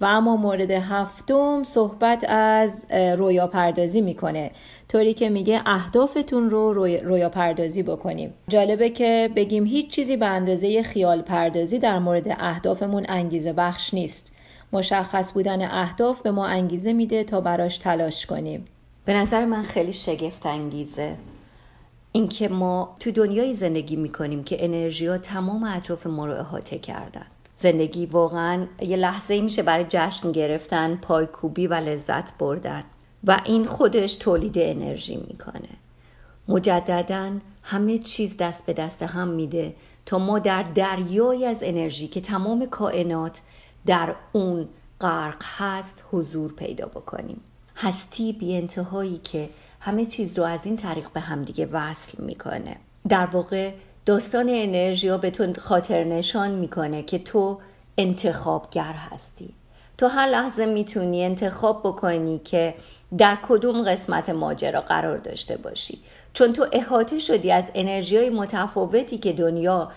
و 0.00 0.04
اما 0.04 0.36
مورد 0.36 0.70
هفتم 0.70 1.62
صحبت 1.62 2.24
از 2.28 2.86
رویا 2.92 3.46
پردازی 3.46 4.00
می‌کنه. 4.00 4.50
طوری 4.88 5.14
که 5.14 5.28
میگه 5.28 5.60
اهدافتون 5.66 6.50
رو 6.50 6.72
رویا 7.04 7.28
پردازی 7.28 7.82
بکنیم. 7.82 8.34
جالبه 8.48 8.90
که 8.90 9.30
بگیم 9.36 9.64
هیچ 9.64 9.90
چیزی 9.90 10.16
به 10.16 10.26
اندازه 10.26 10.82
خیال 10.82 11.22
پردازی 11.22 11.78
در 11.78 11.98
مورد 11.98 12.36
اهدافمون 12.38 13.06
انگیزه 13.08 13.52
بخش 13.52 13.94
نیست. 13.94 14.32
مشخص 14.72 15.32
بودن 15.32 15.62
اهداف 15.62 16.20
به 16.20 16.30
ما 16.30 16.46
انگیزه 16.46 16.92
میده 16.92 17.24
تا 17.24 17.40
براش 17.40 17.78
تلاش 17.78 18.26
کنیم. 18.26 18.64
به 19.04 19.14
نظر 19.14 19.44
من 19.44 19.62
خیلی 19.62 19.92
شگفت 19.92 20.46
انگیزه 20.46 21.14
اینکه 22.18 22.48
ما 22.48 22.96
تو 23.00 23.10
دنیای 23.10 23.54
زندگی 23.54 23.96
می‌کنیم 23.96 24.44
که 24.44 24.64
انرژی 24.64 25.06
ها 25.06 25.18
تمام 25.18 25.64
اطراف 25.64 26.06
ما 26.06 26.26
رو 26.26 26.34
احاطه 26.40 26.78
کردن. 26.78 27.26
زندگی 27.54 28.06
واقعا 28.06 28.66
یه 28.80 28.96
لحظه 28.96 29.40
میشه 29.40 29.62
برای 29.62 29.84
جشن 29.88 30.32
گرفتن 30.32 30.96
پایکوبی 30.96 31.66
و 31.66 31.74
لذت 31.74 32.38
بردن. 32.38 32.84
و 33.24 33.40
این 33.44 33.66
خودش 33.66 34.14
تولید 34.14 34.58
انرژی 34.58 35.16
می‌کنه. 35.16 35.68
مجددا 36.48 37.30
همه 37.62 37.98
چیز 37.98 38.36
دست 38.36 38.66
به 38.66 38.72
دست 38.72 39.02
هم 39.02 39.28
میده 39.28 39.74
تا 40.06 40.18
ما 40.18 40.38
در 40.38 40.62
دریایی 40.62 41.44
از 41.44 41.62
انرژی 41.62 42.08
که 42.08 42.20
تمام 42.20 42.66
کائنات 42.66 43.40
در 43.86 44.14
اون 44.32 44.68
غرق 45.00 45.42
هست 45.58 46.04
حضور 46.12 46.52
پیدا 46.52 46.86
بکنیم. 46.86 47.40
هستی 47.76 48.32
بی 48.32 48.56
انتهایی 48.56 49.18
که 49.18 49.48
همه 49.80 50.04
چیز 50.04 50.38
رو 50.38 50.44
از 50.44 50.66
این 50.66 50.76
طریق 50.76 51.08
به 51.10 51.20
همدیگه 51.20 51.68
وصل 51.72 52.24
می‌کنه. 52.24 52.76
در 53.08 53.26
واقع 53.26 53.72
داستان 54.06 54.46
انرژی 54.50 55.16
به 55.18 55.30
تو 55.30 55.52
خاطر 55.60 56.04
نشان 56.04 56.50
می‌کنه 56.50 57.02
که 57.02 57.18
تو 57.18 57.58
انتخابگر 57.98 58.92
هستی. 58.92 59.54
تو 59.98 60.08
هر 60.08 60.26
لحظه 60.26 60.66
می‌تونی 60.66 61.24
انتخاب 61.24 61.80
بکنی 61.80 62.38
که 62.38 62.74
در 63.18 63.38
کدوم 63.48 63.82
قسمت 63.82 64.30
ماجرا 64.30 64.80
قرار 64.80 65.18
داشته 65.18 65.56
باشی. 65.56 65.98
چون 66.32 66.52
تو 66.52 66.66
احاطه 66.72 67.18
شدی 67.18 67.52
از 67.52 67.64
انرژی 67.74 68.16
های 68.16 68.30
متفاوتی 68.30 69.18
که 69.18 69.32
دنیا 69.32 69.92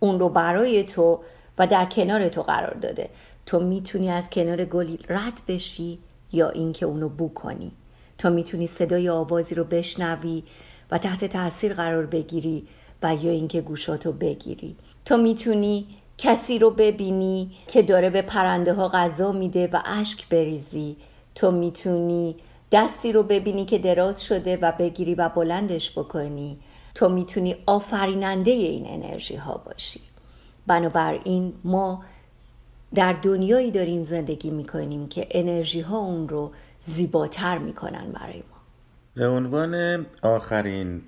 اون 0.00 0.18
رو 0.18 0.28
برای 0.28 0.82
تو 0.82 1.20
و 1.58 1.66
در 1.66 1.84
کنار 1.84 2.28
تو 2.28 2.42
قرار 2.42 2.74
داده. 2.74 3.08
تو 3.46 3.60
می‌تونی 3.60 4.10
از 4.10 4.30
کنار 4.30 4.64
گلی 4.64 4.98
رد 5.08 5.40
بشی 5.48 5.98
یا 6.32 6.48
اینکه 6.48 6.86
اونو 6.86 7.08
بو 7.08 7.34
کنی. 7.34 7.72
تو 8.20 8.30
می‌تونی 8.30 8.66
صدای 8.66 9.08
آوازی 9.08 9.54
رو 9.54 9.64
بشنوی 9.64 10.42
و 10.90 10.98
تحت 10.98 11.24
تاثیر 11.24 11.74
قرار 11.74 12.06
بگیری 12.06 12.66
و 13.02 13.14
یا 13.14 13.30
اینکه 13.30 13.60
گوشاتو 13.60 14.12
بگیری. 14.12 14.76
تو 15.04 15.16
می‌تونی 15.16 15.86
کسی 16.18 16.58
رو 16.58 16.70
ببینی 16.70 17.50
که 17.66 17.82
داره 17.82 18.10
به 18.10 18.22
پرنده 18.22 18.74
ها 18.74 18.88
غذا 18.88 19.32
میده 19.32 19.68
و 19.72 19.80
اشک 19.84 20.28
بریزی. 20.28 20.96
تو 21.34 21.50
می‌تونی 21.50 22.36
دستی 22.72 23.12
رو 23.12 23.22
ببینی 23.22 23.64
که 23.64 23.78
دراز 23.78 24.24
شده 24.24 24.56
و 24.56 24.72
بگیری 24.78 25.14
و 25.14 25.28
بلندش 25.28 25.98
بکنی. 25.98 26.58
تو 26.94 27.08
می‌تونی 27.08 27.56
آفریننده 27.66 28.50
این 28.50 28.86
انرژی 28.86 29.36
ها 29.36 29.62
باشی. 29.66 30.00
بنابراین 30.66 31.52
ما 31.64 32.02
در 32.94 33.12
دنیایی 33.12 33.70
داریم 33.70 34.04
زندگی 34.04 34.50
می‌کنیم 34.50 35.08
که 35.08 35.26
انرژی 35.30 35.80
ها 35.80 35.98
اون 35.98 36.28
رو 36.28 36.50
زیباتر 36.80 37.58
می‌کنن 37.58 38.12
برای 38.12 38.38
ما. 38.38 38.56
به 39.14 39.28
عنوان 39.28 40.06
آخرین 40.22 41.02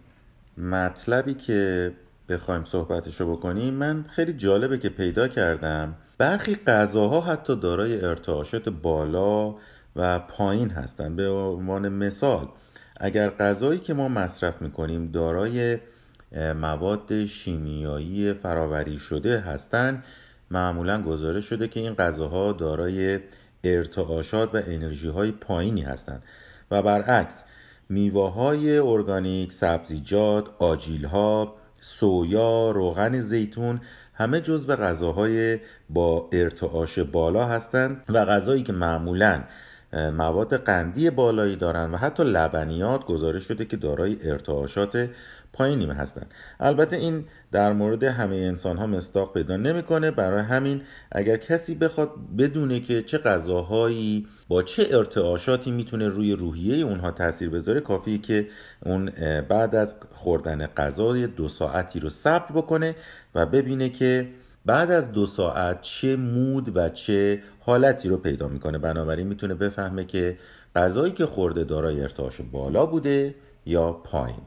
مطلبی 0.58 1.35
که 1.35 1.92
بخوایم 2.28 2.64
صحبتشو 2.64 3.37
بکنیم 3.37 3.74
من 3.74 4.02
خیلی 4.02 4.32
جالبه 4.32 4.78
که 4.78 4.88
پیدا 4.88 5.28
کردم. 5.28 5.94
برخی 6.18 6.54
غذاها 6.66 7.20
حتی 7.20 7.56
دارای 7.56 8.04
ارتعاشات 8.04 8.68
بالا 8.68 9.54
و 9.96 10.18
پایین 10.18 10.70
هستند 10.70 11.16
به 11.16 11.28
عنوان 11.28 11.88
مثال 11.88 12.48
اگر 13.00 13.30
غذایی 13.30 13.80
که 13.80 13.94
ما 13.94 14.08
مصرف 14.08 14.62
می‌کنیم 14.62 15.11
دارای 15.11 15.78
مواد 16.56 17.24
شیمیایی 17.24 18.32
فراوری 18.32 18.96
شده 18.98 19.40
هستند 19.40 20.04
معمولا 20.50 21.02
گزارش 21.02 21.44
شده 21.44 21.68
که 21.68 21.80
این 21.80 21.94
غذاها 21.94 22.52
دارای 22.52 23.20
ارتعاشات 23.64 24.55
و 24.55 24.62
انرژی 24.66 25.09
های 25.09 25.33
پایینی 25.33 25.83
هستند 25.83 26.22
و 26.70 26.83
برعکس 26.83 27.44
میوه 27.88 28.33
های 28.33 28.79
ارگانیک، 28.79 29.53
سبزیجات، 29.53 30.44
آجیل 30.59 31.05
ها، 31.05 31.55
سویا، 31.81 32.70
روغن 32.70 33.20
زیتون 33.20 33.81
همه 34.14 34.40
جزو 34.40 34.77
غذاهای 34.77 35.59
با 35.90 36.29
ارتعاش 36.33 36.98
بالا 36.98 37.46
هستند 37.46 38.05
و 38.09 38.25
غذایی 38.25 38.62
که 38.62 38.72
معمولا 38.72 39.42
مواد 39.92 40.57
قندی 40.57 41.11
بالایی 41.11 41.57
دارند 41.57 41.94
و 41.94 41.96
حتی 41.96 42.25
لبنیات 42.25 43.05
گزارش 43.05 43.44
شده 43.48 43.64
که 43.64 43.77
دارای 43.77 44.31
ارتعاشات 44.31 45.09
پایینی 45.52 45.86
هستند 45.86 46.34
البته 46.60 46.96
این 46.96 47.24
در 47.52 47.72
مورد 47.72 48.04
همه 48.04 48.36
انسان 48.36 48.76
ها 48.76 48.86
مصداق 48.86 49.34
پیدا 49.34 49.56
نمی‌کنه. 49.56 50.10
برای 50.10 50.42
همین 50.42 50.82
اگر 51.12 51.36
کسی 51.36 51.74
بخواد 51.74 52.10
بدونه 52.38 52.80
که 52.80 53.02
چه 53.02 53.18
غذاهایی 53.18 54.26
با 54.48 54.62
چه 54.62 54.88
ارتعاشاتی 54.90 55.70
می‌تونه 55.70 56.08
روی 56.08 56.32
روحیه 56.32 56.84
اونها 56.84 57.10
تاثیر 57.10 57.50
بذاره 57.50 57.80
کافیه 57.80 58.18
که 58.18 58.48
اون 58.86 59.10
بعد 59.48 59.74
از 59.74 59.96
خوردن 60.14 60.66
غذای 60.66 61.26
دو 61.26 61.48
ساعتی 61.48 62.00
رو 62.00 62.08
صبر 62.10 62.52
بکنه 62.52 62.94
و 63.34 63.46
ببینه 63.46 63.88
که 63.88 64.28
بعد 64.66 64.90
از 64.90 65.12
دو 65.12 65.26
ساعت 65.26 65.80
چه 65.80 66.16
مود 66.16 66.76
و 66.76 66.88
چه 66.88 67.42
حالتی 67.60 68.08
رو 68.08 68.16
پیدا 68.16 68.48
می‌کنه. 68.48 68.78
بنابراین 68.78 69.26
می‌تونه 69.26 69.54
بفهمه 69.54 70.04
که 70.04 70.38
غذایی 70.76 71.12
که 71.12 71.26
خورده 71.26 71.64
دارای 71.64 72.00
ارتعاش 72.00 72.40
بالا 72.52 72.86
بوده 72.86 73.34
یا 73.66 73.92
پایین. 73.92 74.40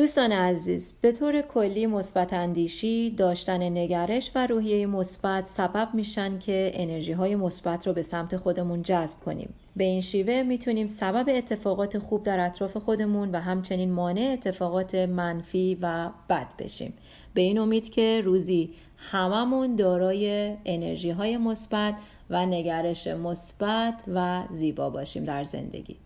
دوستان 0.00 0.32
عزیز 0.32 0.94
به 1.00 1.12
طور 1.12 1.42
کلی 1.42 1.86
مثبت 1.86 2.32
اندیشی 2.32 3.10
داشتن 3.10 3.62
نگرش 3.62 4.30
و 4.34 4.46
روحیه 4.46 4.86
مثبت 4.86 5.46
سبب 5.46 5.88
میشن 5.94 6.38
که 6.38 6.70
انرژی 6.74 7.12
های 7.12 7.36
مثبت 7.36 7.86
رو 7.86 7.92
به 7.92 8.02
سمت 8.02 8.36
خودمون 8.36 8.82
جذب 8.82 9.20
کنیم. 9.20 9.54
به 9.76 9.84
این 9.84 10.00
شیوه 10.00 10.42
می‌تونیم 10.42 10.86
سبب 10.86 11.28
اتفاقات 11.28 11.98
خوب 11.98 12.22
در 12.22 12.46
اطراف 12.46 12.76
خودمون 12.76 13.30
و 13.30 13.40
همچنین 13.40 13.90
مانع 13.90 14.30
اتفاقات 14.32 14.94
منفی 14.94 15.78
و 15.82 16.10
بد 16.28 16.56
بشیم. 16.58 16.94
به 17.34 17.40
این 17.40 17.58
امید 17.58 17.90
که 17.90 18.20
روزی 18.24 18.70
هممون 18.96 19.76
دارای 19.76 20.56
انرژی 20.64 21.10
های 21.10 21.36
مثبت 21.36 21.94
و 22.30 22.46
نگرش 22.46 23.06
مثبت 23.06 24.02
و 24.14 24.42
زیبا 24.50 24.90
باشیم 24.90 25.24
در 25.24 25.44
زندگی. 25.44 25.96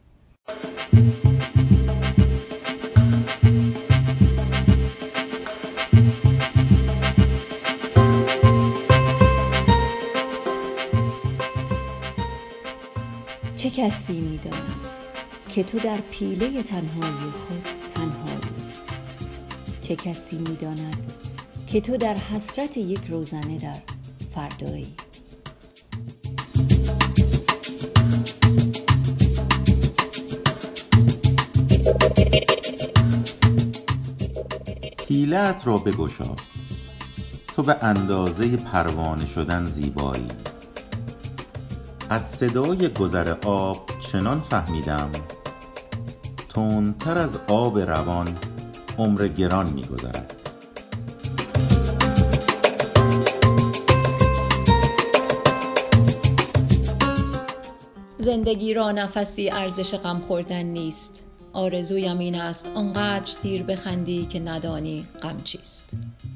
چه 13.65 13.71
کسی 13.71 14.21
می‌داند 14.21 14.75
که 15.49 15.65
تو 15.65 15.79
در 15.79 15.97
پیله 16.11 16.63
تنهایی 16.63 17.31
خود 17.31 17.67
تنهایی؟ 17.95 18.41
چه 19.81 19.97
کسی 19.97 20.37
می‌داند 20.39 21.13
که 21.67 21.81
تو 21.81 21.97
در 21.97 22.15
حسرت 22.15 22.77
یک 22.77 23.07
روزنه 23.09 23.59
در 23.59 23.77
فردایی؟ 24.35 24.95
پیلت 35.09 35.67
را 35.67 35.79
بگشا. 35.79 36.37
تو 37.57 37.63
به 37.63 37.85
اندازه 37.85 38.57
پروانه 38.57 39.27
شدن 39.27 39.65
زیبایی. 39.65 40.44
از 42.15 42.23
صدای 42.23 42.89
گذر 42.89 43.35
آب 43.45 43.91
چنان 44.01 44.41
فهمیدم. 44.41 45.11
تندتر 46.55 47.19
از 47.19 47.39
آب 47.49 47.79
روان 47.79 48.39
عمر 48.99 49.29
گران 49.29 49.73
میگذرد. 49.73 50.37
زندگی 58.19 58.75
را 58.75 58.93
نفسی 58.93 59.51
ارزش 59.51 59.95
غم 59.95 60.21
خوردن 60.21 60.63
نیست. 60.63 61.25
آرزویم 61.53 62.19
این 62.19 62.35
است 62.35 62.67
آنقدر 62.75 63.31
سیر 63.31 63.63
بخندی 63.63 64.27
که 64.27 64.41
ندانی 64.41 65.07
غم 65.23 65.41
چیست. 65.45 65.91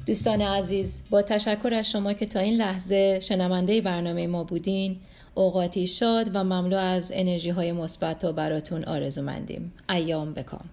دوستان 0.05 0.41
عزیز 0.41 1.03
با 1.09 1.21
تشکر 1.21 1.73
از 1.73 1.91
شما 1.91 2.13
که 2.13 2.25
تا 2.25 2.39
این 2.39 2.57
لحظه 2.57 3.19
شنونده 3.19 3.81
برنامه 3.81 4.27
ما 4.27 4.43
بودین. 4.43 4.99
اوقاتی 5.39 5.87
شاد 5.87 6.35
و 6.35 6.43
مملو 6.43 6.77
از 6.77 7.11
انرژی 7.15 7.49
های 7.49 7.71
مثبت 7.71 8.23
و 8.25 8.33
براتون 8.33 8.83
آرزومندیم. 8.83 9.73
ایام 9.89 10.33
بکام. 10.33 10.69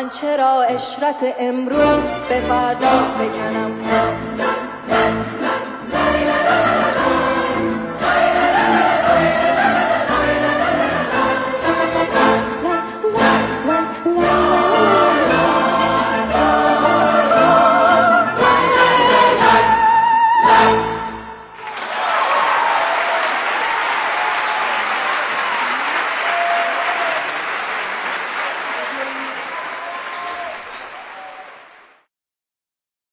من 0.00 0.08
چرا 0.08 0.62
اشرت 0.62 1.34
امروز 1.38 2.02
به 2.28 2.40
فردا 2.40 2.88
فکنم 3.18 3.70